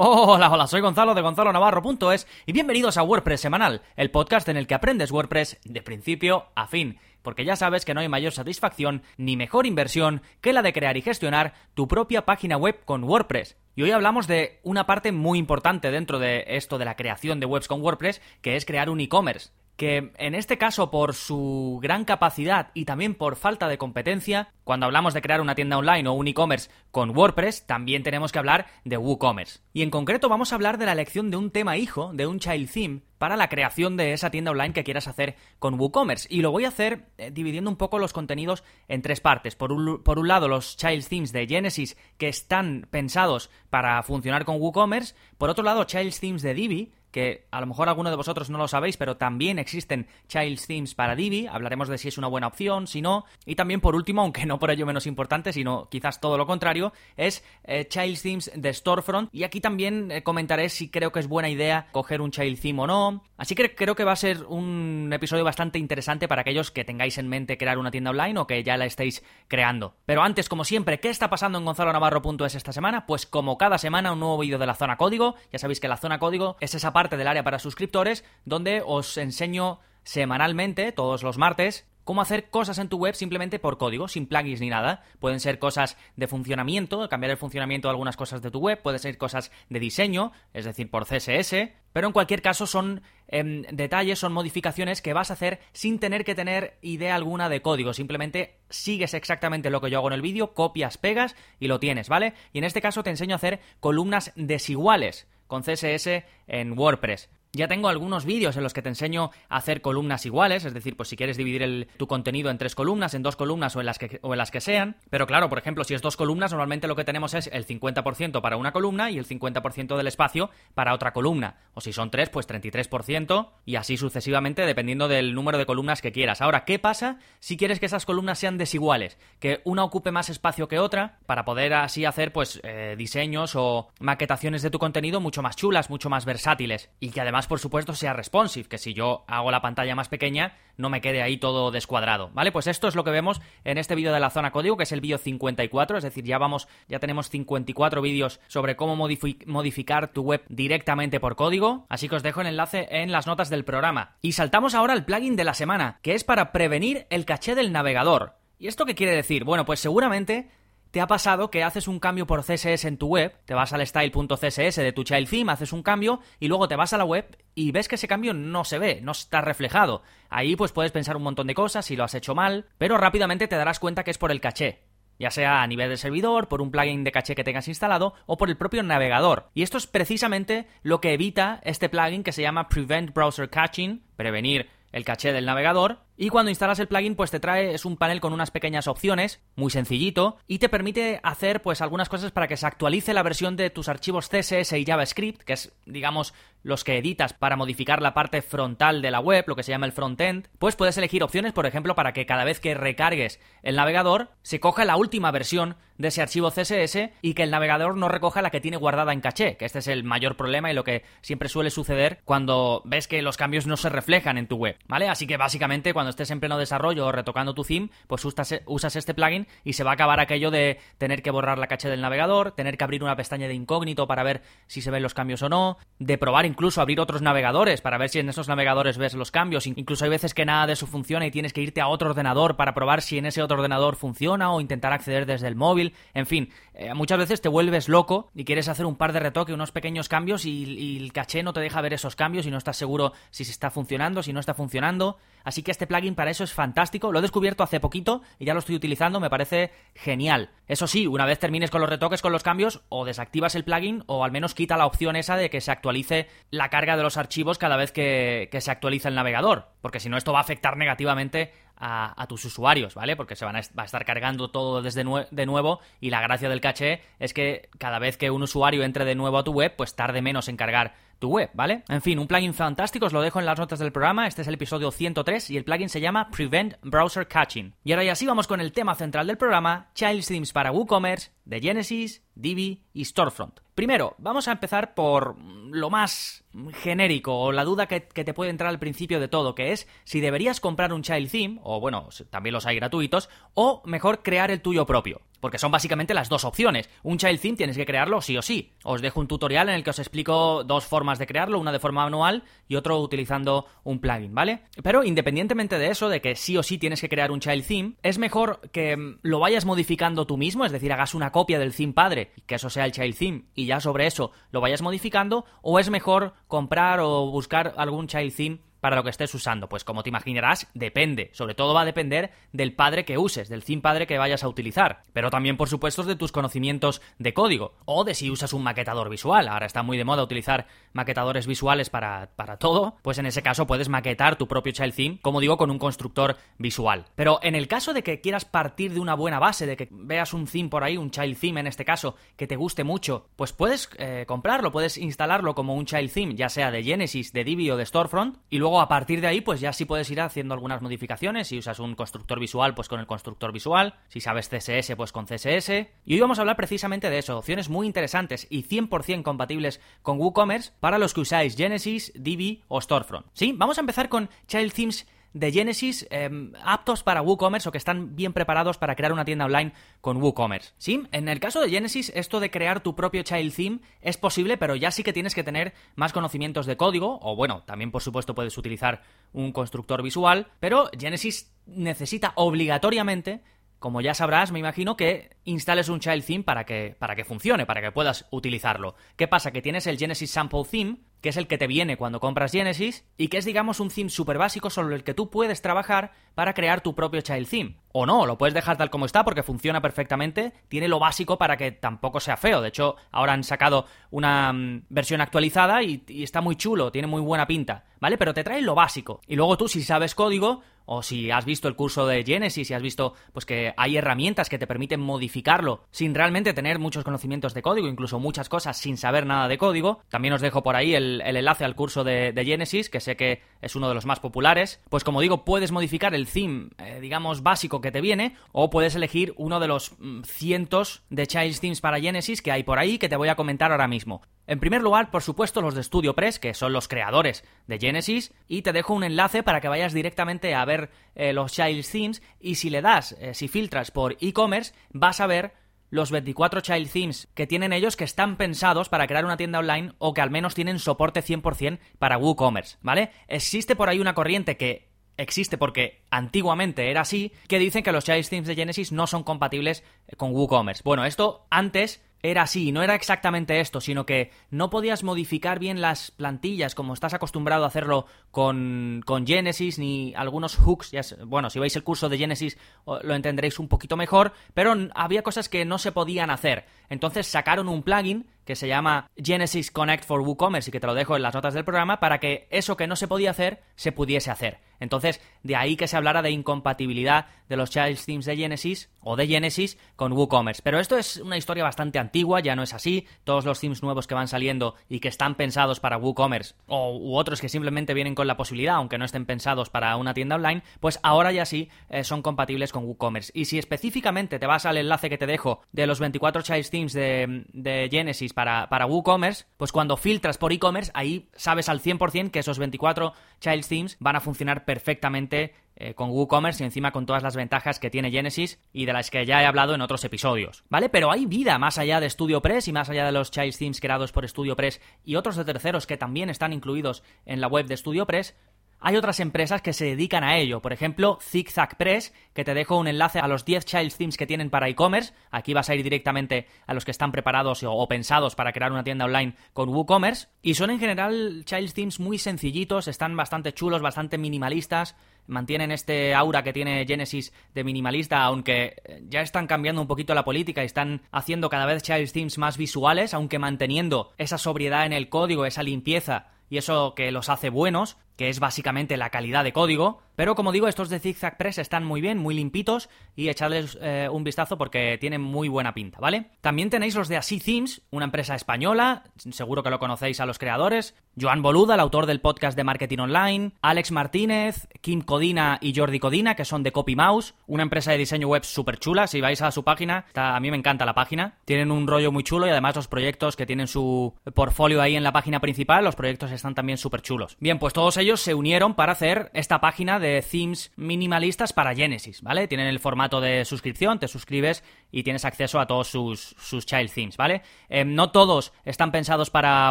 Hola, 0.01 0.49
hola, 0.53 0.69
soy 0.69 0.81
Gonzalo 0.81 1.13
de 1.13 1.23
Gonzalo 1.23 1.53
Navarro.es 1.53 2.29
y 2.47 2.53
bienvenidos 2.53 2.97
a 2.97 3.03
WordPress 3.03 3.41
Semanal, 3.41 3.83
el 3.97 4.13
podcast 4.13 4.49
en 4.49 4.57
el 4.57 4.69
que 4.69 4.75
aprendes 4.77 5.11
WordPress 5.11 5.59
de 5.65 5.83
principio 5.83 6.47
a 6.55 6.69
fin 6.69 7.01
porque 7.23 7.45
ya 7.45 7.57
sabes 7.57 7.85
que 7.85 7.95
no 7.95 8.01
hay 8.01 8.09
mayor 8.09 8.31
satisfacción 8.31 9.03
ni 9.17 9.37
mejor 9.37 9.67
inversión 9.67 10.23
que 10.41 10.53
la 10.53 10.63
de 10.63 10.73
crear 10.73 10.97
y 10.97 11.03
gestionar 11.03 11.53
tu 11.75 11.89
propia 11.89 12.25
página 12.25 12.57
web 12.57 12.85
con 12.85 13.03
WordPress. 13.03 13.57
Y 13.75 13.83
hoy 13.83 13.91
hablamos 13.91 14.27
de 14.29 14.61
una 14.63 14.87
parte 14.87 15.11
muy 15.11 15.39
importante 15.39 15.91
dentro 15.91 16.21
de 16.21 16.45
esto 16.47 16.79
de 16.79 16.85
la 16.85 16.95
creación 16.95 17.41
de 17.41 17.47
webs 17.47 17.69
con 17.69 17.83
WordPress, 17.83 18.23
que 18.41 18.57
es 18.57 18.65
crear 18.65 18.91
un 18.91 19.01
e-commerce 19.01 19.51
que 19.79 20.13
en 20.19 20.35
este 20.35 20.59
caso 20.59 20.91
por 20.91 21.15
su 21.15 21.79
gran 21.81 22.05
capacidad 22.05 22.73
y 22.75 22.85
también 22.85 23.15
por 23.15 23.37
falta 23.37 23.69
de 23.69 23.79
competencia, 23.79 24.53
cuando 24.65 24.87
hablamos 24.87 25.15
de 25.15 25.23
crear 25.23 25.41
una 25.41 25.55
tienda 25.55 25.79
online 25.79 26.09
o 26.09 26.15
un 26.15 26.27
e-commerce 26.27 26.69
con 26.91 27.17
WordPress, 27.17 27.65
también 27.65 28.03
tenemos 28.03 28.33
que 28.33 28.41
hablar 28.41 28.67
de 28.85 28.99
WooCommerce. 28.99 29.61
Y 29.73 29.83
en 29.83 29.91
concreto 29.91 30.29
vamos 30.29 30.51
a 30.51 30.57
hablar 30.57 30.79
de 30.79 30.87
la 30.87 30.93
elección 30.93 31.31
de 31.31 31.37
un 31.37 31.53
tema 31.53 31.77
hijo, 31.77 32.11
de 32.13 32.27
un 32.27 32.41
child 32.41 32.69
theme, 32.69 33.03
para 33.19 33.37
la 33.37 33.49
creación 33.49 33.97
de 33.97 34.13
esa 34.13 34.31
tienda 34.31 34.51
online 34.51 34.73
que 34.73 34.83
quieras 34.83 35.07
hacer 35.07 35.37
con 35.61 35.79
WooCommerce. 35.79 36.27
Y 36.29 36.43
lo 36.43 36.51
voy 36.51 36.65
a 36.65 36.69
hacer 36.69 37.11
eh, 37.17 37.31
dividiendo 37.31 37.71
un 37.71 37.77
poco 37.77 38.01
los 38.01 38.13
contenidos 38.13 38.65
en 38.89 39.01
tres 39.01 39.21
partes. 39.21 39.55
Por 39.55 39.71
un, 39.71 40.03
por 40.03 40.19
un 40.19 40.27
lado, 40.27 40.49
los 40.49 40.77
child 40.77 41.07
themes 41.09 41.31
de 41.33 41.47
Genesis 41.47 41.97
que 42.17 42.29
están 42.29 42.89
pensados 42.91 43.49
para 43.71 44.03
funcionar 44.03 44.45
con 44.45 44.61
WooCommerce. 44.61 45.15
Por 45.39 45.51
otro 45.51 45.63
lado, 45.63 45.85
child 45.85 46.19
themes 46.19 46.43
de 46.43 46.55
Divi 46.55 46.93
que 47.11 47.47
a 47.51 47.61
lo 47.61 47.67
mejor 47.67 47.89
alguno 47.89 48.11
de 48.11 48.17
vosotros 48.17 48.51
no 48.51 48.59
lo 48.59 48.69
sabéis, 48.69 48.97
pero 48.97 49.17
también 49.17 49.59
existen 49.59 50.07
Child 50.29 50.61
Themes 50.67 50.95
para 50.95 51.15
Divi, 51.15 51.47
hablaremos 51.47 51.89
de 51.89 51.99
si 51.99 52.09
es 52.09 52.19
una 52.19 52.29
buena 52.29 52.47
opción, 52.47 52.87
si 52.87 53.03
no, 53.03 53.25
y 53.47 53.55
también 53.55 53.81
por 53.81 53.95
último, 53.95 54.23
aunque 54.23 54.47
no 54.47 54.59
por 54.59 54.71
ello 54.71 54.87
menos 54.87 55.07
importante, 55.07 55.53
sino 55.53 55.89
quizás 55.89 56.21
todo 56.21 56.37
lo 56.37 56.47
contrario, 56.47 56.93
es 57.17 57.45
eh, 57.65 57.87
Child 57.89 58.23
Themes 58.23 58.53
de 58.55 58.75
Storefront, 58.75 59.29
y 59.33 59.45
aquí 59.45 59.61
también 59.61 60.11
eh, 60.11 60.23
comentaré 60.23 60.69
si 60.69 60.89
creo 60.89 61.13
que 61.13 61.21
es 61.21 61.29
buena 61.29 61.49
idea 61.49 61.89
coger 61.93 62.21
un 62.21 62.31
Child 62.31 62.61
Theme 62.61 62.83
o 62.83 62.87
no, 62.87 63.25
así 63.37 63.55
que 63.55 63.75
creo 63.75 63.95
que 63.95 64.05
va 64.05 64.13
a 64.13 64.17
ser 64.17 64.45
un 64.45 65.11
episodio 65.13 65.45
bastante 65.45 65.79
interesante 65.79 66.29
para 66.29 66.43
aquellos 66.43 66.71
que 66.71 66.85
tengáis 66.85 67.19
en 67.19 67.29
mente 67.29 67.59
crear 67.59 67.79
una 67.79 67.91
tienda 67.91 68.11
online 68.11 68.39
o 68.39 68.47
que 68.47 68.63
ya 68.63 68.77
la 68.77 68.87
estéis 68.87 69.23
creando. 69.49 69.95
Pero 70.07 70.23
antes, 70.23 70.49
como 70.49 70.65
siempre, 70.65 71.01
¿qué 71.01 71.09
está 71.09 71.31
pasando 71.31 71.59
en 71.59 71.65
Gonzalo 71.65 71.93
Navarro.es 71.93 72.55
esta 72.55 72.73
semana? 72.73 73.07
Pues 73.07 73.27
como 73.27 73.59
cada 73.59 73.79
semana 73.79 74.13
un 74.13 74.21
nuevo 74.21 74.39
vídeo 74.39 74.59
de 74.59 74.67
la 74.67 74.75
zona 74.75 74.97
código, 74.97 75.37
ya 75.53 75.59
sabéis 75.59 75.81
que 75.81 75.89
la 75.89 75.97
zona 75.97 76.19
código 76.19 76.57
es 76.61 76.75
esa 76.75 76.93
parte 76.99 77.17
del 77.17 77.29
área 77.29 77.45
para 77.45 77.61
suscriptores, 77.61 78.25
donde 78.45 78.83
os 78.85 79.19
enseño 79.19 79.79
semanalmente, 80.03 80.91
todos 80.91 81.23
los 81.23 81.39
martes, 81.39 81.87
cómo 82.03 82.23
hacer 82.23 82.51
cosas 82.51 82.79
en 82.79 82.89
tu 82.89 82.97
web 82.97 83.15
simplemente 83.15 83.61
por 83.61 83.79
código, 83.79 84.09
sin 84.09 84.27
plugins 84.27 84.61
ni 84.61 84.69
nada. 84.69 85.05
Pueden 85.21 85.39
ser 85.39 85.61
cosas 85.61 85.97
de 86.17 86.27
funcionamiento, 86.27 87.09
cambiar 87.09 87.31
el 87.31 87.37
funcionamiento 87.37 87.87
de 87.87 87.91
algunas 87.91 88.17
cosas 88.17 88.43
de 88.43 88.51
tu 88.51 88.59
web, 88.59 88.83
pueden 88.83 88.99
ser 88.99 89.17
cosas 89.17 89.53
de 89.69 89.79
diseño, 89.79 90.33
es 90.53 90.65
decir, 90.65 90.91
por 90.91 91.07
CSS, 91.07 91.71
pero 91.93 92.09
en 92.09 92.13
cualquier 92.13 92.43
caso 92.43 92.67
son 92.67 93.01
em, 93.29 93.63
detalles, 93.71 94.19
son 94.19 94.33
modificaciones 94.33 95.01
que 95.01 95.13
vas 95.13 95.31
a 95.31 95.35
hacer 95.35 95.61
sin 95.71 96.01
tener 96.01 96.25
que 96.25 96.35
tener 96.35 96.79
idea 96.83 97.15
alguna 97.15 97.49
de 97.49 97.63
código, 97.63 97.93
simplemente 97.93 98.59
sigues 98.71 99.15
exactamente 99.15 99.71
lo 99.71 99.81
que 99.81 99.91
yo 99.91 99.99
hago 99.99 100.09
en 100.09 100.15
el 100.15 100.23
vídeo, 100.23 100.53
copias, 100.53 100.99
pegas 100.99 101.37
y 101.61 101.69
lo 101.69 101.79
tienes, 101.79 102.09
¿vale? 102.09 102.35
Y 102.53 102.59
en 102.59 102.65
este 102.65 102.83
caso 102.83 103.05
te 103.05 103.11
enseño 103.11 103.35
a 103.35 103.37
hacer 103.37 103.61
columnas 103.79 104.33
desiguales 104.35 105.29
con 105.49 105.63
CSS 105.63 106.25
en 106.47 106.79
WordPress. 106.79 107.29
Ya 107.53 107.67
tengo 107.67 107.89
algunos 107.89 108.25
vídeos 108.25 108.57
en 108.57 108.63
los 108.63 108.75
que 108.75 108.83
te 108.83 108.91
enseño 108.91 109.31
a 109.49 109.57
hacer 109.57 109.81
columnas 109.81 110.27
iguales, 110.27 110.65
es 110.65 110.75
decir, 110.75 110.97
pues 110.97 111.09
si 111.09 111.17
quieres 111.17 111.37
dividir 111.37 111.89
tu 111.97 112.07
contenido 112.07 112.51
en 112.51 112.59
tres 112.59 112.75
columnas, 112.75 113.15
en 113.15 113.23
dos 113.23 113.37
columnas 113.37 113.75
o 113.75 113.81
en, 113.81 113.87
las 113.87 113.99
que, 113.99 114.19
o 114.23 114.35
en 114.35 114.39
las 114.39 114.51
que 114.51 114.61
sean. 114.61 114.97
Pero 115.11 115.27
claro, 115.27 115.49
por 115.49 115.59
ejemplo, 115.59 115.85
si 115.85 115.95
es 115.95 116.03
dos 116.03 116.17
columnas, 116.17 116.53
normalmente 116.53 116.89
lo 116.89 116.97
que 116.97 117.05
tenemos 117.05 117.35
es 117.35 117.49
el 117.53 117.67
50% 117.67 118.41
para 118.43 118.57
una 118.57 118.73
columna 118.73 119.11
y 119.11 119.19
el 119.19 119.27
50% 119.27 119.97
del 119.97 120.07
espacio 120.07 120.51
para 120.75 120.95
otra 120.95 121.13
columna. 121.13 121.57
O 121.75 121.81
si 121.81 121.93
son 121.93 122.11
tres, 122.11 122.29
pues 122.29 122.47
33% 122.47 123.49
y 123.65 123.77
así 123.77 123.97
sucesivamente 123.97 124.67
dependiendo 124.67 125.09
del 125.09 125.35
número 125.35 125.59
de 125.59 125.67
columnas 125.67 126.03
que 126.03 126.13
quieras. 126.13 126.43
Ahora, 126.43 126.65
¿qué 126.65 126.79
pasa 126.79 127.19
si 127.41 127.57
quieres 127.57 127.81
que 127.81 127.87
esas 127.87 128.07
columnas 128.07 128.39
sean 128.39 128.59
desiguales? 128.59 129.19
Que 129.41 129.63
una 129.65 129.85
ocupe 129.85 130.13
más 130.13 130.29
espacio 130.29 130.69
que 130.69 130.79
otra 130.79 131.19
para 131.27 131.45
poder 131.45 131.75
así 131.75 132.05
hacer 132.05 132.33
pues 132.33 132.61
eh, 132.63 132.95
diseños 132.97 133.57
o 133.57 133.89
maquetaciones 134.01 134.63
de 134.63 134.71
tu 134.71 134.79
contenido 134.79 135.21
mucho 135.21 135.43
más 135.43 135.57
chulas, 135.57 135.91
mucho 135.91 136.11
más 136.11 136.25
versátiles 136.25 136.91
y 137.01 137.11
que 137.11 137.21
además 137.21 137.47
por 137.49 137.59
supuesto, 137.59 137.95
sea 137.95 138.13
responsive, 138.13 138.69
que 138.69 138.79
si 138.79 138.95
yo 138.95 139.25
hago 139.27 139.51
la 139.51 139.61
pantalla 139.61 139.95
más 139.95 140.09
pequeña, 140.09 140.57
no 140.77 140.91
me 140.91 141.01
quede 141.01 141.23
ahí 141.23 141.39
todo 141.39 141.71
descuadrado, 141.71 142.31
¿vale? 142.33 142.53
Pues 142.53 142.67
esto 142.67 142.87
es 142.87 142.95
lo 142.95 143.03
que 143.03 143.11
vemos 143.11 143.41
en 143.65 143.79
este 143.79 143.95
vídeo 143.95 144.13
de 144.13 144.21
la 144.21 144.31
zona 144.31 144.53
código, 144.53 144.77
que 144.77 144.85
es 144.85 144.93
el 144.93 145.01
vídeo 145.01 145.19
54, 145.19 145.99
es 145.99 146.05
decir, 146.05 146.25
ya 146.25 146.39
vamos, 146.39 146.69
ya 146.87 147.01
tenemos 147.01 147.31
54 147.31 148.01
vídeos 148.01 148.41
sobre 148.47 148.77
cómo 148.77 148.95
modificar 148.97 150.13
tu 150.13 150.23
web 150.23 150.45
directamente 150.49 151.19
por 151.19 151.35
código, 151.35 151.87
así 151.89 152.09
que 152.09 152.17
os 152.17 152.23
dejo 152.23 152.43
el 152.43 152.47
enlace 152.47 152.87
en 152.91 153.11
las 153.11 153.27
notas 153.27 153.51
del 153.51 153.65
programa. 153.65 154.17
Y 154.23 154.33
saltamos 154.33 154.75
ahora 154.75 154.93
al 154.93 155.05
plugin 155.05 155.35
de 155.35 155.45
la 155.45 155.55
semana, 155.55 155.99
que 156.03 156.15
es 156.15 156.23
para 156.23 156.53
prevenir 156.53 157.07
el 157.11 157.25
caché 157.25 157.55
del 157.55 157.73
navegador. 157.73 158.37
¿Y 158.61 158.67
esto 158.67 158.87
qué 158.87 158.95
quiere 158.95 159.15
decir? 159.15 159.45
Bueno, 159.45 159.65
pues 159.65 159.79
seguramente 159.79 160.51
¿Te 160.91 161.01
ha 161.03 161.07
pasado 161.07 161.51
que 161.51 161.63
haces 161.63 161.87
un 161.87 162.01
cambio 162.01 162.27
por 162.27 162.43
CSS 162.43 162.87
en 162.87 162.97
tu 162.97 163.09
web? 163.09 163.37
Te 163.45 163.55
vas 163.55 163.73
al 163.73 163.87
style.css 163.87 164.77
de 164.77 164.93
tu 164.93 165.05
child 165.05 165.29
theme, 165.29 165.53
haces 165.53 165.73
un 165.73 165.83
cambio 165.83 166.21
y 166.41 166.49
luego 166.49 166.67
te 166.67 166.77
vas 166.77 166.95
a 166.95 166.99
la 166.99 167.05
web 167.05 167.37
y 167.55 167.73
ves 167.73 167.89
que 167.89 167.97
ese 167.97 168.09
cambio 168.09 168.33
no 168.33 168.65
se 168.65 168.79
ve, 168.79 169.01
no 169.03 169.13
está 169.13 169.43
reflejado. 169.43 170.03
Ahí 170.31 170.57
pues 170.57 170.73
puedes 170.73 170.93
pensar 170.93 171.17
un 171.17 171.25
montón 171.25 171.47
de 171.47 171.55
cosas 171.55 171.85
si 171.85 171.97
lo 171.97 172.05
has 172.05 172.15
hecho 172.15 172.35
mal, 172.35 172.67
pero 172.79 172.97
rápidamente 172.97 173.49
te 173.49 173.57
darás 173.57 173.81
cuenta 173.81 174.03
que 174.03 174.11
es 174.11 174.19
por 174.19 174.31
el 174.31 174.41
caché 174.41 174.89
ya 175.19 175.31
sea 175.31 175.63
a 175.63 175.67
nivel 175.67 175.91
de 175.91 175.97
servidor, 175.97 176.49
por 176.49 176.63
un 176.63 176.71
plugin 176.71 177.05
de 177.05 177.13
caché 177.13 177.35
que 177.35 177.45
tengas 177.45 177.69
instalado 177.69 178.15
o 178.27 178.37
por 178.37 178.49
el 178.49 178.57
propio 178.57 178.83
navegador. 178.83 179.51
Y 179.53 179.63
esto 179.63 179.77
es 179.77 179.87
precisamente 179.87 180.69
lo 180.83 181.01
que 181.01 181.13
evita 181.13 181.61
este 181.65 181.89
plugin 181.89 182.23
que 182.23 182.33
se 182.33 182.43
llama 182.43 182.69
Prevent 182.69 183.13
Browser 183.13 183.51
Caching, 183.51 184.03
prevenir 184.17 184.71
el 184.93 185.05
caché 185.05 185.33
del 185.33 185.47
navegador, 185.47 185.99
y 186.21 186.31
cuando 186.31 186.51
instalas 186.51 186.81
el 186.81 186.89
plugin, 186.89 187.15
pues 187.15 187.31
te 187.31 187.39
trae, 187.39 187.73
es 187.75 187.85
un 187.85 187.97
panel 187.97 188.21
con 188.21 188.33
unas 188.33 188.51
pequeñas 188.51 188.89
opciones, 188.89 189.41
muy 189.55 189.71
sencillito, 189.71 190.37
y 190.49 190.59
te 190.59 190.69
permite 190.69 191.21
hacer 191.23 191.63
pues 191.63 191.81
algunas 191.81 192.09
cosas 192.09 192.33
para 192.33 192.49
que 192.49 192.57
se 192.57 192.67
actualice 192.67 193.15
la 193.15 193.23
versión 193.23 193.57
de 193.57 193.71
tus 193.71 193.89
archivos 193.89 194.29
CSS 194.29 194.73
y 194.73 194.85
JavaScript, 194.85 195.43
que 195.43 195.53
es, 195.53 195.73
digamos, 195.87 196.35
los 196.63 196.83
que 196.83 196.99
editas 196.99 197.35
para 197.35 197.57
modificar 197.57 198.03
la 198.03 198.15
parte 198.15 198.43
frontal 198.43 199.01
de 199.01 199.13
la 199.13 199.21
web, 199.21 199.45
lo 199.47 199.55
que 199.55 199.63
se 199.63 199.71
llama 199.71 199.87
el 199.87 199.93
frontend, 199.93 200.49
pues 200.59 200.75
puedes 200.75 200.99
elegir 200.99 201.23
opciones, 201.23 201.53
por 201.53 201.67
ejemplo, 201.67 201.95
para 201.95 202.13
que 202.13 202.27
cada 202.27 202.45
vez 202.45 202.59
que 202.59 202.75
recargues 202.75 203.41
el 203.63 203.77
navegador, 203.77 204.33
se 204.43 204.59
coja 204.59 204.85
la 204.85 204.97
última 204.97 205.31
versión 205.31 205.77
de 205.99 206.09
ese 206.09 206.23
archivo 206.23 206.51
CSS 206.51 207.11
y 207.23 207.35
que 207.35 207.43
el 207.43 207.51
navegador 207.51 207.97
no 207.97 208.09
recoja 208.09 208.43
la 208.43 208.51
que 208.51 208.61
tiene 208.61 208.77
guardada 208.77 209.13
en 209.13 209.21
caché, 209.21 209.57
que 209.57 209.65
este 209.65 209.81
es 209.81 209.89
el 209.89 210.05
mayor 210.05 210.37
problema 210.37 210.71
y 210.71 210.75
lo 210.75 210.85
que 210.85 211.05
siempre 211.23 211.49
suele 211.49 211.71
suceder 211.71 212.21
cuando 212.25 212.83
ves 212.85 213.09
que 213.09 213.21
los 213.21 213.37
cambios 213.37 213.67
no 213.67 213.77
se 213.77 213.89
reflejan 213.89 214.39
en 214.39 214.47
tu 214.47 214.57
web, 214.57 214.79
¿vale? 214.87 215.09
Así 215.09 215.27
que 215.27 215.37
básicamente 215.37 215.93
cuando 215.93 216.08
estés 216.09 216.31
en 216.31 216.41
pleno 216.41 216.59
desarrollo 216.59 217.07
o 217.07 217.13
retocando 217.13 217.55
tu 217.55 217.65
theme, 217.65 217.91
pues 218.07 218.25
usas, 218.25 218.97
este 218.97 219.15
plugin 219.15 219.47
y 219.65 219.75
se 219.75 219.85
va 219.85 219.91
a 219.91 219.95
acabar 219.95 220.21
aquello 220.21 220.51
de 220.51 220.79
tener 220.99 221.23
que 221.23 221.31
borrar 221.31 221.59
la 221.59 221.67
caché 221.67 221.89
del 221.89 222.01
navegador, 222.01 222.53
tener 222.53 222.77
que 222.77 222.85
abrir 222.85 223.03
una 223.03 223.17
pestaña 223.17 223.49
de 223.49 223.55
incógnito 223.55 224.07
para 224.07 224.23
ver 224.23 224.43
si 224.67 224.81
se 224.81 224.91
ven 224.91 225.03
los 225.03 225.15
cambios 225.15 225.43
o 225.43 225.49
no, 225.49 225.79
de 225.99 226.19
probar 226.19 226.47
incluso 226.47 226.81
abrir 226.81 227.01
otros 227.01 227.23
navegadores 227.23 227.81
para 227.81 227.99
ver 227.99 228.09
si 228.09 228.19
en 228.19 228.29
esos 228.29 228.49
navegadores 228.49 228.99
ves 228.99 229.15
los 229.15 229.31
cambios, 229.31 229.67
incluso 229.67 230.05
hay 230.05 230.11
veces 230.11 230.35
que 230.35 230.45
nada 230.45 230.67
de 230.67 230.75
eso 230.75 230.87
funciona 230.87 231.27
y 231.27 231.31
tienes 231.31 231.53
que 231.53 231.63
irte 231.63 231.81
a 231.81 231.89
otro 231.89 232.11
ordenador 232.11 232.57
para 232.57 232.75
probar 232.75 233.03
si 233.03 233.19
en 233.19 233.27
ese 233.27 233.43
otro 233.43 233.59
ordenador 233.59 233.97
funciona 233.97 234.53
o 234.53 234.61
intentar 234.61 234.93
acceder 234.93 235.27
desde 235.27 235.49
el 235.49 235.57
móvil, 235.57 235.95
en 236.15 236.27
fin, 236.27 236.51
eh, 236.75 236.95
muchas 236.95 237.19
veces 237.19 237.41
te 237.41 237.49
vuelves 237.49 237.89
loco 237.89 238.31
y 238.35 238.45
quieres 238.45 238.69
hacer 238.69 238.87
un 238.87 238.97
par 238.97 239.13
de 239.13 239.21
retoques, 239.21 239.55
unos 239.55 239.73
pequeños 239.73 240.09
cambios 240.09 240.45
y, 240.45 240.65
y 240.65 240.97
el 240.99 241.13
caché 241.13 241.43
no 241.43 241.53
te 241.53 241.61
deja 241.61 241.81
ver 241.81 241.93
esos 241.93 242.17
cambios 242.17 242.47
y 242.47 242.51
no 242.51 242.59
estás 242.59 242.77
seguro 242.77 243.13
si 243.31 243.45
se 243.45 243.51
está 243.51 243.71
funcionando, 243.71 244.23
si 244.23 244.33
no 244.33 244.41
está 244.41 244.55
funcionando. 244.55 245.19
Así 245.45 245.63
que 245.63 245.71
este 245.71 245.87
plugin 245.87 245.98
para 246.15 246.31
eso 246.31 246.45
es 246.45 246.53
fantástico. 246.53 247.13
Lo 247.13 247.19
he 247.19 247.23
descubierto 247.23 247.63
hace 247.63 247.81
poquito 247.81 248.23
y 248.39 248.45
ya 248.45 248.55
lo 248.55 248.61
estoy 248.61 248.77
utilizando. 248.77 249.21
Me 249.21 249.31
parece 249.31 249.73
genial. 249.95 250.51
Eso 250.67 250.87
sí, 250.87 251.07
una 251.07 251.27
vez 251.27 251.39
termines 251.39 251.71
con 251.71 251.81
los 251.81 251.91
retoques, 251.91 252.23
con 252.23 252.33
los 252.33 252.43
cambios, 252.43 252.83
o 252.89 253.05
desactivas 253.05 253.55
el 253.55 253.65
plugin 253.65 254.05
o 254.07 254.25
al 254.25 254.33
menos 254.33 254.55
quita 254.55 254.77
la 254.77 254.87
opción 254.87 255.17
esa 255.17 255.37
de 255.37 255.51
que 255.51 255.61
se 255.61 255.71
actualice 255.71 256.29
la 256.51 256.69
carga 256.69 256.97
de 256.97 257.03
los 257.03 257.17
archivos 257.17 257.59
cada 257.59 257.77
vez 257.77 257.93
que, 257.93 258.49
se 258.61 258.71
actualiza 258.71 259.09
el 259.09 259.15
navegador. 259.15 259.69
Porque 259.81 260.01
si 260.01 260.09
no, 260.09 260.17
esto 260.17 260.33
va 260.33 260.39
a 260.39 260.43
afectar 260.43 260.77
negativamente 260.77 261.53
a, 261.81 262.27
tus 262.29 262.45
usuarios, 262.45 262.95
¿vale? 262.95 263.17
Porque 263.17 263.37
se 263.37 263.45
van 263.45 263.57
a, 263.57 263.61
va 263.79 263.83
a 263.83 263.87
estar 263.87 264.05
cargando 264.05 264.51
todo 264.51 264.83
desde 264.83 265.05
de 265.31 265.47
nuevo 265.47 265.81
y 266.01 266.11
la 266.11 266.21
gracia 266.21 266.49
del 266.49 266.61
caché 266.61 267.03
es 267.19 267.33
que 267.33 267.69
cada 267.79 267.99
vez 267.99 268.17
que 268.17 268.31
un 268.31 268.43
usuario 268.43 268.83
entre 268.83 269.05
de 269.05 269.15
nuevo 269.15 269.39
a 269.39 269.45
tu 269.45 269.53
web, 269.53 269.75
pues 269.77 269.95
tarde 269.95 270.23
menos 270.23 270.49
en 270.49 270.57
cargar 270.57 270.95
tu 271.19 271.31
web, 271.31 271.51
¿vale? 271.55 271.83
En 271.89 272.01
fin, 272.01 272.19
un 272.19 272.27
plugin 272.27 272.55
fantástico, 272.55 273.07
os 273.07 273.13
lo 273.13 273.21
dejo 273.21 273.41
en 273.41 273.47
las 273.47 273.59
notas 273.59 273.79
del 273.79 273.93
programa, 273.93 274.27
este 274.27 274.43
es 274.43 274.49
el 274.49 274.55
episodio 274.55 274.91
103 274.91 275.51
y 275.51 275.57
el 275.57 275.65
plugin 275.65 275.89
se 275.89 276.01
llama 276.01 276.31
Prevent 276.31 276.75
Browser 276.83 277.27
Caching. 277.27 277.75
Y 277.85 277.93
ahora 277.93 278.05
ya 278.05 278.15
sí 278.15 278.27
vamos 278.27 278.47
con 278.47 278.61
el 278.61 278.73
tema 278.73 278.95
central 278.95 279.27
del 279.27 279.39
programa, 279.39 279.91
Child 279.95 280.27
Themes 280.27 280.53
para 280.53 280.73
WooCommerce, 280.73 281.33
de 281.45 281.61
Genesis, 281.61 282.23
Divi 282.39 282.85
y 282.95 283.05
Storefront. 283.05 283.61
Primero, 283.75 284.15
vamos 284.19 284.49
a 284.49 284.53
empezar 284.53 284.95
por 284.95 285.37
lo 285.39 285.91
más 285.91 286.45
genérico 286.83 287.39
o 287.39 287.53
la 287.53 287.65
duda 287.65 287.87
que, 287.87 288.01
te 288.01 288.35
puede 288.35 288.51
entrar 288.51 288.71
al 288.71 288.79
principio 288.79 289.21
de 289.21 289.29
todo, 289.29 289.55
que 289.55 289.73
es 289.73 289.87
si 290.05 290.21
deberías 290.21 290.61
comprar 290.61 290.93
un 290.93 291.03
child 291.03 291.31
theme, 291.31 291.61
o 291.63 291.81
bueno, 291.81 292.09
también 292.31 292.55
los 292.55 292.67
hay 292.67 292.77
gratuitos, 292.77 293.29
o 293.55 293.83
mejor 293.85 294.23
crear 294.23 294.51
el 294.51 294.63
tuyo 294.63 294.87
propio. 294.87 295.21
Porque 295.41 295.59
son 295.59 295.71
básicamente 295.71 296.15
las 296.15 296.29
dos 296.29 296.45
opciones. 296.45 296.89
Un 297.03 297.19
child 297.19 297.41
theme 297.41 297.57
tienes 297.57 297.77
que 297.77 297.87
crearlo 297.87 298.21
sí 298.21 298.37
o 298.37 298.43
sí. 298.43 298.73
Os 298.85 299.03
dejo 299.03 299.21
un 299.21 299.29
tutorial 299.29 299.69
en 299.69 299.77
el 299.77 299.85
que 299.85 299.91
os 299.91 299.99
explico 299.99 300.65
dos 300.65 300.85
formas 300.85 301.19
de 301.19 301.27
crearlo, 301.27 301.61
una 301.61 301.73
de 301.73 301.79
forma 301.79 302.05
manual 302.05 302.45
y 302.67 302.77
otro 302.77 303.01
utilizando 303.01 303.67
un 303.85 304.01
plugin, 304.01 304.35
¿vale? 304.35 304.63
Pero 304.83 305.05
independientemente 305.05 305.79
de 305.79 305.91
eso, 305.91 306.09
de 306.09 306.21
que 306.21 306.35
sí 306.35 306.57
o 306.57 306.63
sí 306.63 306.79
tienes 306.79 307.01
que 307.01 307.09
crear 307.09 307.31
un 307.31 307.41
child 307.41 307.67
theme, 307.67 307.93
es 308.03 308.19
mejor 308.19 308.61
que 308.73 308.97
mm, 308.97 309.19
lo 309.23 309.41
vayas 309.41 309.65
modificando 309.65 310.27
tú 310.27 310.37
mismo, 310.37 310.65
es 310.65 310.73
decir, 310.73 310.93
hagas 310.93 311.15
una 311.15 311.33
copia 311.33 311.59
del 311.59 311.75
theme 311.75 311.93
padre, 311.93 312.33
que 312.47 312.57
eso 312.57 312.71
sea 312.71 312.85
el 312.85 312.93
child 312.93 313.17
theme, 313.17 313.45
y 313.55 313.67
ya 313.67 313.81
sobre 313.81 314.07
eso 314.07 314.33
lo 314.51 314.61
vayas 314.61 314.83
modificando, 314.83 315.45
o 315.63 315.79
es 315.79 315.91
mejor 315.91 316.35
comprar 316.47 317.01
o 317.01 317.31
buscar 317.31 317.75
algún 317.77 318.07
child 318.07 318.35
theme 318.35 318.59
para 318.81 318.97
lo 318.97 319.05
que 319.05 319.11
estés 319.11 319.35
usando? 319.35 319.69
Pues 319.69 319.85
como 319.85 320.03
te 320.03 320.09
imaginarás, 320.09 320.69
depende. 320.75 321.31
Sobre 321.33 321.55
todo 321.55 321.75
va 321.75 321.83
a 321.83 321.87
depender 321.87 322.31
del 322.53 322.75
padre 322.75 323.05
que 323.05 323.19
uses, 323.19 323.49
del 323.49 323.65
theme 323.65 323.83
padre 323.83 324.07
que 324.07 324.19
vayas 324.19 324.45
a 324.45 324.49
utilizar. 324.49 325.03
Pero 325.13 325.31
también, 325.31 325.57
por 325.57 325.69
supuesto, 325.69 326.03
de 326.03 326.17
tus 326.17 326.33
conocimientos 326.33 327.03
de 327.19 327.35
código. 327.35 327.75
O 327.85 328.05
de 328.05 328.15
si 328.15 328.31
usas 328.31 328.53
un 328.53 328.63
maquetador 328.63 329.09
visual. 329.09 329.49
Ahora 329.49 329.67
está 329.67 329.83
muy 329.83 329.97
de 329.97 330.05
moda 330.05 330.23
utilizar 330.23 330.67
maquetadores 330.93 331.47
visuales 331.47 331.91
para, 331.91 332.31
para 332.37 332.57
todo. 332.57 332.97
Pues 333.03 333.19
en 333.19 333.27
ese 333.27 333.43
caso 333.43 333.67
puedes 333.67 333.89
maquetar 333.89 334.37
tu 334.37 334.49
propio 334.49 334.73
child 334.73 334.95
theme, 334.95 335.19
como 335.23 335.41
digo, 335.41 335.57
con 335.57 335.71
un 335.71 335.79
constructor 335.79 336.37
visual. 336.59 337.07
Pero 337.15 337.39
en 337.43 337.55
el 337.55 337.69
caso 337.69 337.93
de 337.93 338.03
que 338.03 338.21
quieras 338.21 338.45
partir 338.45 338.93
de 338.93 339.01
una 339.01 339.15
buena 339.15 339.39
base, 339.39 339.67
de 339.67 339.77
que 339.77 339.89
veas 339.91 340.33
un 340.33 340.47
theme 340.47 340.69
por 340.69 340.85
ahí, 340.85 340.97
un 340.97 341.11
child 341.11 341.39
theme 341.39 341.61
en 341.61 341.67
este 341.67 341.85
caso, 341.85 342.17
que 342.37 342.47
te 342.47 342.57
guste 342.57 342.85
mucho, 342.85 343.29
pues 343.37 343.53
puedes 343.53 343.89
eh, 343.99 344.25
comprarlo, 344.27 344.73
puedes 344.73 344.99
instalarlo 344.99 345.55
como 345.55 345.75
un 345.75 345.87
child 345.87 346.13
theme, 346.13 346.35
ya 346.35 346.49
sea 346.49 346.71
de 346.71 346.83
Genesis, 346.83 347.33
de 347.33 347.45
Divi 347.45 347.71
o 347.71 347.77
de 347.77 347.87
Storefront, 347.87 348.39
y 348.51 348.59
luego 348.59 348.68
luego 348.69 348.83
a 348.83 348.89
partir 348.89 349.23
de 349.23 349.27
ahí, 349.29 349.41
pues 349.41 349.61
ya 349.61 349.73
sí 349.73 349.87
puedes 349.87 350.11
ir 350.11 350.21
haciendo 350.21 350.53
algunas 350.53 350.83
modificaciones. 350.83 351.49
Si 351.49 351.57
usas 351.57 351.79
un 351.79 351.95
constructor 351.95 352.39
visual, 352.39 352.75
pues 352.75 352.87
con 352.87 353.01
el 353.01 353.07
constructor 353.07 353.51
visual. 353.51 353.95
Si 354.09 354.21
sabes 354.21 354.51
CSS, 354.51 354.95
pues 354.95 355.11
con 355.11 355.25
CSS. 355.25 355.71
Y 356.05 356.15
hoy 356.15 356.21
vamos 356.21 356.39
a 356.39 356.43
hablar 356.43 356.57
precisamente 356.57 357.09
de 357.09 357.17
eso. 357.17 357.39
Opciones 357.39 357.71
muy 357.71 357.87
interesantes 357.87 358.47
y 358.51 358.65
100% 358.65 359.23
compatibles 359.23 359.81
con 360.03 360.19
WooCommerce 360.19 360.73
para 360.81 360.99
los 360.99 361.15
que 361.15 361.21
usáis 361.21 361.57
Genesis, 361.57 362.13
Divi 362.15 362.63
o 362.69 362.83
Storefront. 362.83 363.25
Sí, 363.33 363.55
vamos 363.57 363.79
a 363.79 363.81
empezar 363.81 364.11
con 364.11 364.29
Child 364.49 364.75
Themes 364.75 365.07
de 365.33 365.53
Genesis 365.53 366.07
em, 366.11 366.53
aptos 366.65 367.03
para 367.03 367.23
WooCommerce 367.23 367.69
o 367.69 367.73
que 367.73 367.79
están 367.79 368.17
bien 368.17 368.33
preparados 368.33 368.79
para 368.79 368.97
crear 368.97 369.13
una 369.13 369.25
tienda 369.25 369.45
online 369.45 369.73
con 370.01 370.23
WooCommerce. 370.23 370.73
Sí, 370.79 371.07
en 371.13 371.29
el 371.29 371.41
caso 371.41 371.61
de 371.61 371.71
Genesis, 371.71 372.13
esto 372.15 372.41
de 372.41 372.51
crear 372.51 372.81
tu 372.81 372.95
propio 372.95 373.23
child 373.23 373.55
theme 373.55 373.81
es 374.01 374.17
posible, 374.17 374.57
pero 374.57 374.77
ya 374.77 374.91
sí 374.91 375.03
que 375.03 375.13
tienes 375.13 375.35
que 375.35 375.45
tener 375.45 375.75
más 375.97 376.13
conocimientos 376.13 376.67
de 376.67 376.77
código, 376.77 377.19
o 377.23 377.37
bueno, 377.37 377.63
también 377.65 377.91
por 377.91 378.03
supuesto 378.03 378.35
puedes 378.35 378.57
utilizar 378.59 379.03
un 379.33 379.53
constructor 379.53 380.03
visual, 380.03 380.49
pero 380.61 380.91
Genesis 380.99 381.53
necesita 381.67 382.33
obligatoriamente 382.37 383.43
como 383.79 384.01
ya 384.01 384.15
sabrás, 384.15 384.51
me 384.51 384.59
imagino 384.59 384.97
que 384.97 385.37
instales 385.45 385.89
un 385.89 386.01
child 386.01 386.25
theme 386.25 386.45
para 386.45 386.65
que, 386.65 386.97
para 386.99 387.15
que 387.15 387.25
funcione, 387.25 387.65
para 387.65 387.81
que 387.81 387.93
puedas 387.93 388.27
utilizarlo. 388.31 388.97
¿Qué 389.17 389.29
pasa? 389.29 389.53
Que 389.53 389.63
tienes 389.63 389.87
el 389.87 389.99
Genesis 389.99 390.31
Sample 390.31 390.65
Theme, 390.69 390.97
que 391.21 391.31
es 391.31 391.37
el 391.37 391.47
que 391.47 391.59
te 391.59 391.67
viene 391.67 391.97
cuando 391.97 392.21
compras 392.21 392.53
Genesis, 392.53 393.05
y 393.17 393.29
que 393.29 393.39
es, 393.39 393.45
digamos, 393.45 393.81
un 393.81 393.91
theme 393.91 394.11
súper 394.11 394.39
básico 394.39 394.71
sobre 394.71 394.95
el 394.95 395.05
que 395.05 395.15
tú 395.15 395.31
puedes 395.31 395.63
trabajar 395.63 396.13
para 396.35 396.55
crear 396.55 396.81
tu 396.81 396.95
propio 396.95 397.21
child 397.21 397.49
theme. 397.49 397.77
O 397.93 398.07
no, 398.07 398.27
lo 398.27 398.39
puedes 398.39 398.55
dejar 398.55 398.77
tal 398.77 398.91
como 398.91 399.07
está 399.07 399.25
porque 399.25 399.43
funciona 399.43 399.81
perfectamente, 399.81 400.53
tiene 400.69 400.89
lo 400.89 400.99
básico 400.99 401.39
para 401.39 401.57
que 401.57 401.73
tampoco 401.73 402.21
sea 402.21 402.37
feo. 402.37 402.61
De 402.61 402.69
hecho, 402.69 402.97
ahora 403.11 403.33
han 403.33 403.45
sacado 403.45 403.87
una 404.11 404.53
mm, 404.53 404.85
versión 404.89 405.21
actualizada 405.21 405.83
y, 405.83 406.05
y 406.07 406.23
está 406.23 406.41
muy 406.41 406.57
chulo, 406.57 406.93
tiene 406.93 407.09
muy 407.09 407.21
buena 407.21 407.47
pinta, 407.47 407.85
¿vale? 408.01 408.19
Pero 408.19 408.35
te 408.35 408.45
trae 408.45 408.63
lo 408.63 408.75
básico. 408.75 409.21
Y 409.27 409.37
luego 409.37 409.57
tú, 409.57 409.69
si 409.69 409.83
sabes 409.83 410.15
código, 410.15 410.63
o 410.91 411.03
si 411.03 411.31
has 411.31 411.45
visto 411.45 411.69
el 411.69 411.77
curso 411.77 412.07
de 412.07 412.25
Genesis 412.25 412.71
y 412.71 412.75
has 412.75 412.83
visto 412.83 413.13
pues 413.33 413.45
que 413.45 413.75
hay 413.77 413.99
herramientas 413.99 414.49
que 414.49 414.59
te 414.59 414.67
permiten 414.67 415.01
modificarlo 415.01 415.85
sin 415.91 416.15
realmente 416.15 416.55
tener 416.55 416.79
muchos 416.79 417.05
conocimientos 417.05 417.53
de 417.53 417.61
código, 417.61 417.89
incluso 417.89 418.19
muchas 418.19 418.49
cosas 418.49 418.79
sin 418.79 418.97
saber 418.97 419.27
nada 419.27 419.49
de 419.49 419.59
código. 419.59 420.01
También 420.09 420.33
os 420.33 420.41
dejo 420.41 420.63
por 420.63 420.77
ahí 420.77 420.95
el, 420.95 421.21
enlace 421.21 421.67
al 421.67 421.75
curso 421.75 422.05
de, 422.05 422.33
Genesis, 422.45 422.89
que 422.89 423.01
sé 423.01 423.17
que 423.17 423.43
es 423.61 423.77
uno 423.77 423.89
de 423.89 423.95
los 423.95 424.07
más 424.07 424.19
populares. 424.19 424.81
Pues 424.89 425.05
como 425.05 425.21
digo, 425.21 425.45
puedes 425.45 425.73
modificar 425.73 426.15
el 426.15 426.27
theme, 426.27 426.71
eh, 426.79 427.01
digamos, 427.01 427.43
básico 427.43 427.83
que 427.83 427.93
te 427.93 428.01
viene, 428.01 428.37
o 428.53 428.71
puedes 428.71 428.95
elegir 428.95 429.35
uno 429.37 429.61
de 429.61 429.69
los 429.69 429.93
mm, 429.99 430.23
cientos 430.23 431.03
de 431.11 431.27
child 431.27 431.61
themes 431.61 431.83
para 431.83 432.01
Genesis 432.01 432.41
que 432.41 432.51
hay 432.51 432.63
por 432.63 432.79
ahí 432.79 432.97
que 432.97 433.11
te 433.11 433.17
voy 433.17 433.29
a 433.29 433.37
comentar 433.37 433.73
ahora 433.73 433.89
mismo. 433.89 434.23
En 434.49 434.61
primer 434.61 434.81
lugar, 434.81 435.11
por 435.11 435.23
supuesto, 435.23 435.61
los 435.61 435.75
de 435.75 435.83
StudioPress, 435.83 436.39
que 436.39 436.55
son 436.55 436.73
los 436.73 436.89
creadores 436.89 437.45
de 437.67 437.79
Genesis, 437.79 438.33
y 438.49 438.63
te 438.63 438.73
dejo 438.73 438.95
un 438.95 439.05
enlace 439.05 439.43
para 439.43 439.61
que 439.61 439.69
vayas 439.69 439.93
directamente 439.93 440.55
a 440.55 440.65
ver 440.65 440.91
eh, 441.15 441.35
los 441.35 441.53
Child 441.53 441.85
Themes, 441.87 442.23
y 442.41 442.55
si 442.55 442.71
le 442.71 442.81
das, 442.81 443.13
eh, 443.21 443.35
si 443.35 443.47
filtras 443.47 443.91
por 443.91 444.17
e-commerce, 444.21 444.73
vas 444.89 445.21
a 445.21 445.27
ver 445.27 445.53
los 445.91 446.11
24 446.11 446.63
Child 446.63 446.91
Themes 446.91 447.29
que 447.35 447.47
tienen 447.47 447.75
ellos 447.75 447.95
que 447.97 448.05
están 448.05 448.37
pensados 448.37 448.89
para 448.89 449.07
crear 449.07 449.27
una 449.27 449.37
tienda 449.37 449.59
online 449.59 449.93
o 449.99 450.15
que 450.15 450.23
al 450.23 450.31
menos 450.31 450.55
tienen 450.55 450.79
soporte 450.79 451.23
100% 451.23 451.79
para 451.99 452.17
WooCommerce, 452.17 452.79
¿vale? 452.81 453.11
Existe 453.27 453.77
por 453.77 453.91
ahí 453.91 454.01
una 454.01 454.15
corriente 454.15 454.57
que 454.57 454.89
existe 455.19 455.59
porque 455.59 456.05
antiguamente 456.11 456.91
era 456.91 457.03
así, 457.03 457.33
que 457.49 457.59
dicen 457.59 457.83
que 457.83 457.93
los 457.93 458.05
Child 458.05 458.29
Themes 458.29 458.49
de 458.49 458.55
Genesis 458.55 458.93
no 458.93 459.07
son 459.07 459.25
compatibles 459.25 459.85
con 460.17 460.33
WooCommerce. 460.33 460.83
Bueno, 460.85 461.05
esto 461.05 461.47
antes 461.51 462.03
era 462.23 462.43
así, 462.43 462.73
no 462.73 462.83
era 462.83 462.95
exactamente 462.95 463.61
esto, 463.61 463.81
sino 463.81 464.05
que 464.05 464.31
no 464.51 464.71
podías 464.71 465.05
modificar 465.05 465.59
bien 465.59 465.81
las 465.81 466.11
plantillas 466.11 466.75
como 466.75 466.95
estás 466.95 467.15
acostumbrado 467.15 467.65
a 467.65 467.69
hacerlo 467.69 468.07
con, 468.31 469.03
con 469.05 469.27
Genesis, 469.27 469.79
ni 469.79 470.15
algunos 470.17 470.57
hooks, 470.57 470.91
ya, 470.91 471.03
bueno, 471.25 471.51
si 471.51 471.59
veis 471.59 471.77
el 471.77 471.85
curso 471.85 472.09
de 472.09 472.19
Genesis 472.19 472.59
lo 472.87 473.15
entenderéis 473.15 473.59
un 473.59 473.69
poquito 473.69 473.97
mejor, 473.97 474.33
pero 474.55 474.75
había 474.95 475.23
cosas 475.23 475.49
que 475.49 475.65
no 475.65 475.79
se 475.79 475.93
podían 475.93 476.31
hacer. 476.31 476.65
Entonces 476.89 477.27
sacaron 477.27 477.69
un 477.69 477.83
plugin 477.83 478.27
que 478.49 478.57
se 478.57 478.67
llama 478.67 479.11
Genesis 479.23 479.71
Connect 479.71 480.07
for 480.07 480.23
WooCommerce 480.23 480.71
y 480.71 480.73
que 480.73 480.81
te 480.81 480.87
lo 480.87 480.95
dejo 480.95 481.15
en 481.17 481.21
las 481.21 481.35
notas 481.35 481.53
del 481.53 481.67
programa 481.67 482.01
para 482.01 482.19
que 482.19 482.49
eso 482.51 482.79
que 482.79 482.87
no 482.87 482.97
se 482.97 483.07
podía 483.07 483.33
hacer 483.33 483.61
se 483.77 483.93
pudiese 483.93 484.31
hacer. 484.31 484.61
Entonces, 484.81 485.21
de 485.43 485.57
ahí 485.57 485.77
que 485.77 485.89
se 485.89 485.97
hablara 485.97 486.23
de 486.23 486.31
incompatibilidad 486.31 487.27
de 487.49 487.57
los 487.57 487.71
child 487.71 487.99
themes 488.05 488.27
de 488.27 488.37
Genesis 488.37 488.91
o 489.01 489.17
de 489.17 489.27
Genesis 489.27 489.79
con 489.97 490.13
WooCommerce. 490.13 490.63
Pero 490.63 490.79
esto 490.79 490.97
es 490.97 491.17
una 491.17 491.37
historia 491.37 491.65
bastante 491.65 491.99
antigua, 491.99 492.41
ya 492.41 492.55
no 492.55 492.63
es 492.63 492.75
así. 492.75 493.07
Todos 493.25 493.45
los 493.45 493.61
themes 493.61 493.83
nuevos 493.83 494.07
que 494.07 494.15
van 494.15 494.29
saliendo 494.29 494.75
y 494.89 495.01
que 495.01 495.09
están 495.09 495.35
pensados 495.35 495.81
para 495.81 495.99
WooCommerce 495.99 496.55
o 496.67 497.19
otros 497.19 497.41
que 497.41 497.49
simplemente 497.49 497.95
vienen 497.95 498.15
con 498.15 498.27
la 498.27 498.37
posibilidad, 498.37 498.77
aunque 498.77 498.99
no 498.99 499.05
estén 499.05 499.27
pensados 499.27 499.71
para 499.71 499.97
una 499.97 500.15
tienda 500.15 500.37
online, 500.37 500.63
pues 500.81 501.01
ahora 501.03 501.33
ya 501.33 501.47
sí 501.47 501.71
eh, 501.89 502.05
son 502.05 502.23
compatibles 502.23 502.73
con 502.73 502.85
WooCommerce. 502.85 503.33
Y 503.35 503.47
si 503.47 503.59
específicamente 503.59 504.39
te 504.39 504.47
vas 504.47 504.67
al 504.67 504.77
enlace 504.77 505.11
que 505.11 505.19
te 505.19 505.27
dejo 505.27 505.63
de 505.73 505.87
los 505.87 506.01
24 506.01 506.43
child 506.43 506.71
themes 506.71 506.93
de, 506.93 507.45
de 507.53 507.89
Genesis 507.91 508.33
para, 508.39 508.69
para 508.69 508.87
WooCommerce, 508.87 509.47
pues 509.57 509.73
cuando 509.73 509.97
filtras 509.97 510.39
por 510.39 510.53
e-commerce, 510.53 510.93
ahí 510.95 511.29
sabes 511.35 511.69
al 511.69 511.81
100% 511.81 512.31
que 512.31 512.39
esos 512.39 512.61
24 512.61 513.13
Child 513.41 513.67
Themes 513.67 513.97
van 513.99 514.15
a 514.15 514.21
funcionar 514.21 514.65
perfectamente 514.65 515.55
eh, 515.75 515.95
con 515.95 516.11
WooCommerce 516.11 516.63
y 516.63 516.67
encima 516.67 516.93
con 516.93 517.05
todas 517.05 517.25
las 517.25 517.35
ventajas 517.35 517.81
que 517.81 517.91
tiene 517.91 518.13
Genesis 518.13 518.61
y 518.73 518.85
de 518.85 518.93
las 518.93 519.11
que 519.11 519.27
ya 519.27 519.43
he 519.43 519.47
hablado 519.47 519.75
en 519.75 519.81
otros 519.81 520.05
episodios. 520.05 520.63
¿Vale? 520.69 520.89
Pero 520.89 521.11
hay 521.11 521.27
vida 521.27 521.59
más 521.59 521.79
allá 521.79 521.99
de 521.99 522.11
StudioPress 522.11 522.69
y 522.69 522.73
más 522.73 522.89
allá 522.89 523.07
de 523.07 523.13
los 523.13 523.33
Child 523.33 523.59
Themes 523.59 523.81
creados 523.81 524.13
por 524.13 524.29
StudioPress 524.29 524.81
y 525.05 525.17
otros 525.17 525.35
de 525.35 525.45
terceros 525.45 525.89
que 525.89 525.97
también 525.97 526.31
están 526.31 526.53
incluidos 526.53 527.03
en 527.27 527.41
la 527.41 527.49
web 527.49 527.67
de 527.67 527.77
StudioPress 527.77 528.37
hay 528.81 528.97
otras 528.97 529.19
empresas 529.21 529.61
que 529.61 529.73
se 529.73 529.87
dedican 529.87 530.23
a 530.23 530.37
ello, 530.37 530.63
por 530.63 530.73
ejemplo, 530.73 531.19
Zigzag 531.21 531.77
Press, 531.77 532.15
que 532.33 532.45
te 532.45 532.55
dejo 532.55 532.77
un 532.77 532.87
enlace 532.87 533.19
a 533.19 533.27
los 533.27 533.45
10 533.45 533.65
child 533.65 533.93
themes 533.97 534.17
que 534.17 534.27
tienen 534.27 534.51
para 534.51 534.69
e-commerce. 534.69 535.13
Aquí 535.31 535.53
vas 535.53 535.69
a 535.69 535.75
ir 535.75 535.83
directamente 535.83 536.47
a 536.67 536.75
los 536.75 536.85
que 536.85 536.93
están 536.93 537.11
preparados 537.11 537.65
o, 537.65 537.89
pensados 537.89 538.37
para 538.37 538.53
crear 538.53 538.71
una 538.71 538.85
tienda 538.85 539.07
online 539.07 539.35
con 539.53 539.69
WooCommerce. 539.71 540.29
Y 540.43 540.55
son 540.55 540.71
en 540.71 540.79
general 540.79 541.43
child 541.45 541.73
themes 541.73 541.99
muy 541.99 542.19
sencillitos, 542.19 542.87
están 542.87 543.17
bastante 543.17 543.53
chulos, 543.53 543.83
bastante 543.83 544.17
minimalistas. 544.17 544.97
Mantienen 545.27 545.73
este 545.73 546.15
aura 546.15 546.43
que 546.43 546.53
tiene 546.53 546.87
Genesis 546.87 547.33
de 547.55 547.65
minimalista, 547.65 548.23
aunque 548.23 548.77
ya 549.09 549.21
están 549.21 549.47
cambiando 549.47 549.83
un 549.83 549.89
poquito 549.89 550.15
la 550.15 550.25
política 550.25 550.63
y 550.63 550.67
están 550.67 551.03
haciendo 551.11 551.51
cada 551.51 551.67
vez 551.67 551.83
child 551.83 552.13
themes 552.13 552.39
más 552.39 552.57
visuales, 552.57 553.13
aunque 553.13 553.39
manteniendo 553.39 554.13
esa 554.19 554.39
sobriedad 554.39 554.87
en 554.87 554.93
el 554.93 555.09
código, 555.09 555.45
esa 555.45 555.63
limpieza 555.63 556.29
y 556.49 556.59
eso 556.59 556.95
que 556.95 557.11
los 557.11 557.29
hace 557.29 557.51
buenos. 557.51 557.99
Que 558.19 558.29
es 558.29 558.41
básicamente 558.41 558.97
la 558.97 559.11
calidad 559.11 559.45
de 559.45 559.53
código. 559.53 560.03
Pero 560.17 560.35
como 560.35 560.51
digo, 560.51 560.67
estos 560.67 560.89
de 560.89 560.99
Zigzag 560.99 561.37
Press 561.37 561.59
están 561.59 561.85
muy 561.85 562.01
bien, 562.01 562.19
muy 562.19 562.35
limpitos 562.35 562.91
y 563.15 563.29
echadles 563.29 563.79
eh, 563.81 564.09
un 564.11 564.25
vistazo 564.25 564.59
porque 564.59 564.99
tienen 564.99 565.21
muy 565.21 565.49
buena 565.49 565.73
pinta, 565.73 566.01
¿vale? 566.01 566.33
También 566.41 566.69
tenéis 566.69 566.97
los 566.97 567.07
de 567.07 567.17
Así 567.17 567.39
Themes, 567.39 567.83
una 567.93 568.07
empresa 568.07 568.35
española, 568.35 569.05
seguro 569.31 569.63
que 569.63 569.71
lo 569.71 569.79
conocéis 569.79 570.19
a 570.19 570.27
los 570.27 570.41
creadores, 570.41 570.97
Joan 571.19 571.41
Boluda, 571.41 571.75
el 571.75 571.81
autor 571.81 572.07
del 572.07 572.21
podcast 572.21 572.57
de 572.57 572.65
Marketing 572.65 572.99
Online, 572.99 573.53
Alex 573.63 573.93
Martínez, 573.93 574.67
Kim 574.81 575.03
Codina 575.03 575.59
y 575.61 575.73
Jordi 575.73 576.01
Codina, 576.01 576.35
que 576.35 576.45
son 576.45 576.65
de 576.65 576.73
Copy 576.73 576.97
Mouse, 576.97 577.35
una 577.47 577.63
empresa 577.63 577.93
de 577.93 577.99
diseño 577.99 578.27
web 578.27 578.43
súper 578.43 578.81
chula, 578.81 579.07
si 579.07 579.21
vais 579.21 579.41
a 579.41 579.53
su 579.53 579.63
página, 579.63 580.07
a 580.17 580.41
mí 580.41 580.51
me 580.51 580.57
encanta 580.57 580.85
la 580.85 580.95
página, 580.95 581.39
tienen 581.45 581.71
un 581.71 581.87
rollo 581.87 582.11
muy 582.11 582.25
chulo 582.25 582.49
y 582.49 582.51
además 582.51 582.75
los 582.75 582.89
proyectos 582.89 583.37
que 583.37 583.47
tienen 583.47 583.69
su 583.69 584.13
portfolio 584.35 584.83
ahí 584.83 584.97
en 584.97 585.05
la 585.05 585.13
página 585.13 585.39
principal, 585.39 585.85
los 585.85 585.95
proyectos 585.95 586.33
están 586.33 586.57
también 586.57 586.77
súper 586.79 587.03
chulos. 587.03 587.37
Bien, 587.39 587.61
pues 587.61 587.73
todos 587.73 587.97
ellos 588.09 588.23
se 588.23 588.33
unieron 588.33 588.73
para 588.73 588.93
hacer 588.93 589.31
esta 589.35 589.61
página 589.61 589.99
de 589.99 590.23
themes 590.23 590.73
minimalistas 590.77 591.53
para 591.53 591.75
Genesis, 591.75 592.23
¿vale? 592.23 592.49
Tienen 592.49 592.67
el 592.67 592.79
formato 592.79 593.21
de 593.21 593.45
suscripción, 593.45 593.99
te 593.99 594.09
suscribes 594.09 594.65
y 594.91 595.03
tienes 595.03 595.27
acceso 595.27 595.61
a 595.61 595.67
todos 595.67 595.89
sus, 595.89 596.35
sus 596.39 596.65
child 596.65 596.91
themes, 596.91 597.19
¿vale? 597.19 597.43
Eh, 597.69 597.85
no 597.85 598.11
todos 598.11 598.55
están 598.65 598.93
pensados 598.93 599.29
para 599.29 599.71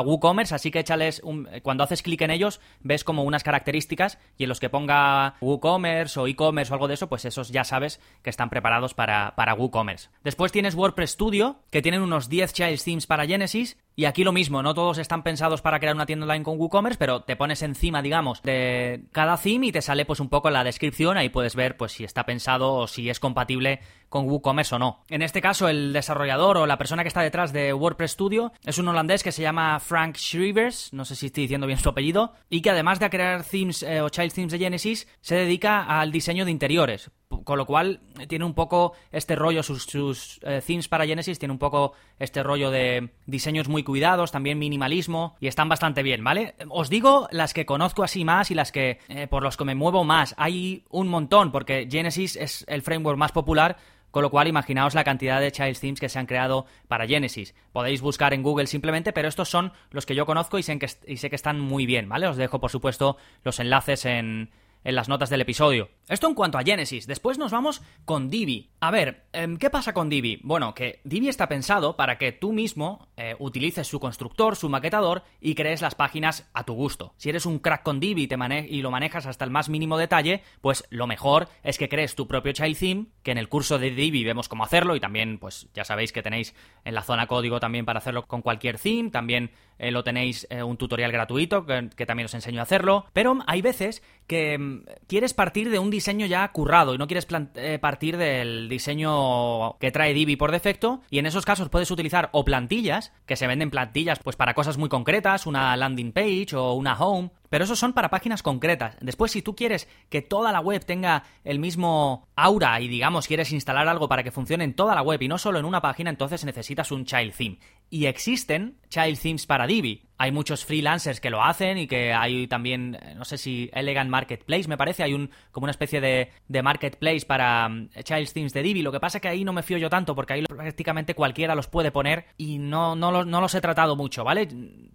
WooCommerce, 0.01 0.53
así 0.53 0.69
que 0.69 0.77
échales 0.77 1.19
un, 1.23 1.49
cuando 1.63 1.83
haces 1.83 2.03
clic 2.03 2.21
en 2.21 2.29
ellos, 2.29 2.61
ves 2.81 3.03
como 3.03 3.23
unas 3.23 3.43
características 3.43 4.19
y 4.37 4.43
en 4.43 4.49
los 4.49 4.59
que 4.59 4.69
ponga 4.69 5.33
WooCommerce 5.41 6.19
o 6.19 6.27
e-commerce 6.27 6.71
o 6.71 6.75
algo 6.75 6.87
de 6.87 6.93
eso, 6.93 7.09
pues 7.09 7.25
esos 7.25 7.49
ya 7.49 7.63
sabes 7.63 7.99
que 8.21 8.29
están 8.29 8.51
preparados 8.51 8.93
para, 8.93 9.33
para 9.35 9.55
WooCommerce. 9.55 10.09
Después 10.23 10.51
tienes 10.51 10.75
WordPress 10.75 11.09
Studio, 11.09 11.57
que 11.71 11.81
tienen 11.81 12.03
unos 12.03 12.29
10 12.29 12.53
child 12.53 12.83
themes 12.83 13.07
para 13.07 13.25
Genesis 13.25 13.77
y 13.99 14.05
aquí 14.05 14.23
lo 14.23 14.31
mismo, 14.31 14.61
no 14.61 14.75
todos 14.75 14.99
están 14.99 15.23
pensados 15.23 15.63
para 15.63 15.79
crear 15.79 15.95
una 15.95 16.05
tienda 16.05 16.27
online 16.27 16.43
con 16.43 16.59
WooCommerce, 16.59 16.99
pero 16.99 17.21
te 17.23 17.35
pones 17.35 17.63
encima, 17.63 18.03
digamos, 18.03 18.43
de 18.43 19.05
cada 19.11 19.37
theme 19.37 19.65
y 19.65 19.71
te 19.71 19.81
sale 19.81 20.05
pues 20.05 20.19
un 20.19 20.29
poco 20.29 20.51
la 20.51 20.63
descripción, 20.63 21.17
ahí 21.17 21.29
puedes 21.29 21.55
ver 21.55 21.77
pues 21.77 21.93
si 21.93 22.03
está 22.03 22.23
pensado 22.23 22.75
o 22.75 22.85
si 22.85 23.09
es 23.09 23.19
compatible 23.19 23.79
con 24.09 24.29
WooCommerce 24.29 24.75
o 24.75 24.79
no. 24.79 25.03
En 25.09 25.21
este 25.21 25.41
caso, 25.41 25.67
el 25.67 25.93
desarrollador 25.93 26.57
o 26.57 26.65
la 26.65 26.77
persona 26.77 27.03
que 27.03 27.09
está 27.09 27.21
detrás 27.21 27.53
de 27.53 27.73
WordPress 27.73 28.11
Studio 28.11 28.51
es 28.65 28.77
un 28.77 28.87
holandés 28.87 29.23
que 29.23 29.31
se 29.31 29.41
llama 29.41 29.79
Frank 29.79 30.15
Schrivers, 30.17 30.93
no 30.93 31.05
sé 31.05 31.15
si 31.15 31.27
estoy 31.27 31.43
diciendo 31.43 31.67
bien 31.67 31.79
su 31.79 31.89
apellido, 31.89 32.33
y 32.49 32.61
que 32.61 32.69
además 32.69 32.99
de 32.99 33.09
crear 33.09 33.43
themes 33.43 33.83
eh, 33.83 34.01
o 34.01 34.09
child 34.09 34.33
themes 34.33 34.51
de 34.51 34.59
Genesis, 34.59 35.07
se 35.21 35.35
dedica 35.35 35.83
al 35.83 36.11
diseño 36.11 36.45
de 36.45 36.51
interiores. 36.51 37.11
Con 37.43 37.57
lo 37.57 37.65
cual 37.65 37.99
tiene 38.29 38.45
un 38.45 38.53
poco 38.53 38.93
este 39.11 39.35
rollo, 39.35 39.61
sus, 39.61 39.83
sus 39.83 40.39
eh, 40.43 40.61
themes 40.65 40.87
para 40.87 41.05
Genesis 41.05 41.37
tiene 41.37 41.51
un 41.51 41.59
poco 41.59 41.91
este 42.19 42.41
rollo 42.41 42.71
de 42.71 43.09
diseños 43.25 43.67
muy 43.67 43.83
cuidados, 43.83 44.31
también 44.31 44.57
minimalismo, 44.57 45.35
y 45.41 45.47
están 45.47 45.67
bastante 45.67 46.03
bien, 46.03 46.23
¿vale? 46.23 46.55
Os 46.69 46.89
digo 46.89 47.27
las 47.31 47.53
que 47.53 47.65
conozco 47.65 48.03
así 48.03 48.23
más 48.23 48.49
y 48.49 48.55
las 48.55 48.71
que 48.71 48.99
eh, 49.09 49.27
por 49.27 49.43
los 49.43 49.57
que 49.57 49.65
me 49.65 49.75
muevo 49.75 50.05
más. 50.05 50.35
Hay 50.37 50.85
un 50.89 51.09
montón, 51.09 51.51
porque 51.51 51.87
Genesis 51.91 52.37
es 52.37 52.63
el 52.69 52.81
framework 52.81 53.17
más 53.17 53.33
popular, 53.33 53.77
con 54.17 54.23
lo 54.23 54.31
cual, 54.31 54.47
imaginaos 54.47 54.95
la 54.95 55.03
cantidad 55.03 55.39
de 55.39 55.51
child 55.51 55.79
themes 55.79 55.99
que 55.99 56.09
se 56.09 56.17
han 56.17 56.25
creado 56.25 56.65
para 56.87 57.05
Genesis. 57.05 57.53
Podéis 57.71 58.01
buscar 58.01 58.33
en 58.33 58.41
Google 58.41 58.65
simplemente, 58.65 59.13
pero 59.13 59.27
estos 59.27 59.47
son 59.47 59.73
los 59.91 60.07
que 60.07 60.15
yo 60.15 60.25
conozco 60.25 60.57
y 60.57 60.63
sé 60.63 60.79
que, 60.79 60.89
y 61.05 61.19
están 61.35 61.59
muy 61.59 61.85
bien, 61.85 62.09
¿vale? 62.09 62.25
Os 62.25 62.35
dejo, 62.35 62.59
por 62.59 62.71
supuesto, 62.71 63.17
los 63.43 63.59
enlaces 63.59 64.05
en, 64.05 64.49
las 64.83 65.07
notas 65.07 65.29
del 65.29 65.41
episodio. 65.41 65.89
Esto 66.07 66.27
en 66.27 66.33
cuanto 66.33 66.57
a 66.57 66.63
Genesis. 66.63 67.05
Después 67.05 67.37
nos 67.37 67.51
vamos 67.51 67.83
con 68.05 68.29
Divi. 68.29 68.71
A 68.79 68.89
ver, 68.89 69.25
em, 69.33 69.57
¿qué 69.57 69.69
pasa 69.69 69.93
con 69.93 70.09
Divi? 70.09 70.39
Bueno, 70.43 70.73
que 70.73 71.01
Divi 71.03 71.27
está 71.27 71.47
pensado 71.47 71.95
para 71.95 72.17
que 72.17 72.31
tú 72.31 72.53
mismo 72.53 73.09
eh, 73.17 73.35
utilices 73.37 73.85
su 73.85 73.99
constructor, 73.99 74.55
su 74.55 74.69
maquetador 74.69 75.23
y 75.41 75.55
crees 75.55 75.81
las 75.81 75.93
páginas 75.93 76.49
a 76.53 76.63
tu 76.63 76.73
gusto. 76.73 77.13
Si 77.17 77.29
eres 77.29 77.45
un 77.45 77.59
crack 77.59 77.83
con 77.83 77.99
Divi 77.99 78.29
y, 78.69 78.81
lo 78.81 78.89
manejas 78.89 79.27
hasta 79.27 79.45
el 79.45 79.51
más 79.51 79.69
mínimo 79.69 79.97
detalle, 79.97 80.41
pues 80.61 80.85
lo 80.89 81.05
mejor 81.05 81.49
es 81.63 81.77
que 81.77 81.89
crees 81.89 82.15
tu 82.15 82.27
propio 82.27 82.53
child 82.53 82.79
theme, 82.79 83.05
que 83.27 83.31
en 83.31 83.37
el 83.37 83.49
curso 83.49 83.77
de 83.77 83.91
Divi 83.91 84.23
vemos 84.23 84.47
cómo 84.47 84.63
hacerlo 84.63 84.95
y 84.95 85.01
también, 85.01 85.37
pues 85.37 85.67
ya 85.73 85.83
sabéis 85.83 86.13
que 86.13 86.23
tenéis 86.23 86.55
en 86.85 86.95
la 86.95 87.01
zona 87.01 87.27
código 87.27 87.59
también 87.59 87.83
para 87.83 87.99
hacerlo 87.99 88.25
con 88.25 88.41
cualquier 88.41 88.79
theme, 88.79 89.09
también 89.09 89.51
eh, 89.79 89.91
lo 89.91 90.01
tenéis 90.05 90.47
eh, 90.49 90.63
un 90.63 90.77
tutorial 90.77 91.11
gratuito 91.11 91.65
que, 91.65 92.05
también 92.05 92.27
os 92.27 92.33
enseño 92.33 92.61
a 92.61 92.63
hacerlo, 92.63 93.05
pero 93.11 93.39
hay 93.45 93.61
veces 93.61 94.01
que 94.27 94.53
em, 94.53 94.85
quieres 95.07 95.33
partir 95.33 95.69
de 95.69 95.77
un 95.77 95.89
diseño 95.89 96.25
ya 96.25 96.49
currado 96.53 96.95
y 96.95 96.97
no 96.97 97.05
quieres 97.05 97.27
eh, 97.55 97.79
partir 97.79 98.15
del 98.15 98.69
diseño 98.69 99.77
que 99.77 99.91
trae 99.91 100.13
Divi 100.13 100.37
por 100.37 100.53
defecto 100.53 101.01
y 101.09 101.19
en 101.19 101.25
esos 101.25 101.43
casos 101.43 101.67
puedes 101.67 101.91
utilizar 101.91 102.29
o 102.31 102.45
plantillas, 102.45 103.11
que 103.25 103.35
se 103.35 103.45
venden 103.45 103.71
plantillas 103.71 104.19
pues 104.19 104.37
para 104.37 104.53
cosas 104.53 104.77
muy 104.77 104.87
concretas, 104.87 105.45
una 105.45 105.75
landing 105.75 106.13
page 106.13 106.55
o 106.55 106.71
una 106.75 106.97
home, 106.97 107.31
pero 107.49 107.63
esos 107.63 107.79
son 107.79 107.93
para 107.93 108.09
páginas 108.09 108.43
concretas. 108.43 108.97
Después, 109.01 109.31
si 109.31 109.41
tú 109.41 109.55
quieres 109.55 109.87
que 110.09 110.21
toda 110.21 110.51
la 110.51 110.59
web 110.59 110.85
tenga 110.85 111.23
el 111.43 111.59
mismo 111.59 112.27
aura 112.35 112.79
y 112.79 112.87
digamos 112.87 113.27
quieres 113.27 113.51
instalar 113.51 113.87
algo 113.87 114.07
para 114.07 114.23
que 114.23 114.31
funcione 114.31 114.63
en 114.63 114.73
toda 114.73 114.95
la 114.95 115.01
web 115.01 115.21
y 115.21 115.27
no 115.27 115.37
solo 115.37 115.59
en 115.59 115.65
una 115.65 115.81
página, 115.81 116.09
entonces 116.09 116.45
necesitas 116.45 116.91
un 116.91 117.05
child 117.05 117.33
theme. 117.35 117.59
Y 117.89 118.05
existen 118.05 118.79
child 118.89 119.19
themes 119.19 119.45
para 119.45 119.67
Divi. 119.67 120.06
Hay 120.17 120.31
muchos 120.31 120.65
freelancers 120.65 121.19
que 121.19 121.29
lo 121.29 121.43
hacen 121.43 121.77
y 121.77 121.87
que 121.87 122.13
hay 122.13 122.47
también, 122.47 122.95
eh, 122.95 123.13
no 123.15 123.25
sé 123.25 123.37
si 123.37 123.69
Elegant 123.73 124.09
Marketplace, 124.09 124.67
me 124.67 124.77
parece, 124.77 125.03
hay 125.03 125.13
un 125.13 125.29
como 125.51 125.65
una 125.65 125.71
especie 125.71 126.01
de, 126.01 126.31
de 126.47 126.63
marketplace 126.63 127.25
para 127.25 127.69
mm, 127.69 127.89
child 128.03 128.31
themes 128.33 128.53
de 128.53 128.63
Divi. 128.63 128.81
Lo 128.81 128.91
que 128.91 128.99
pasa 128.99 129.17
es 129.17 129.21
que 129.21 129.27
ahí 129.27 129.43
no 129.43 129.53
me 129.53 129.63
fío 129.63 129.77
yo 129.77 129.89
tanto 129.89 130.15
porque 130.15 130.33
ahí 130.33 130.43
prácticamente 130.43 131.13
cualquiera 131.13 131.55
los 131.55 131.67
puede 131.67 131.91
poner 131.91 132.25
y 132.37 132.57
no, 132.57 132.95
no, 132.95 133.23
no 133.23 133.41
los 133.41 133.55
he 133.55 133.61
tratado 133.61 133.95
mucho, 133.95 134.23
¿vale? 134.23 134.47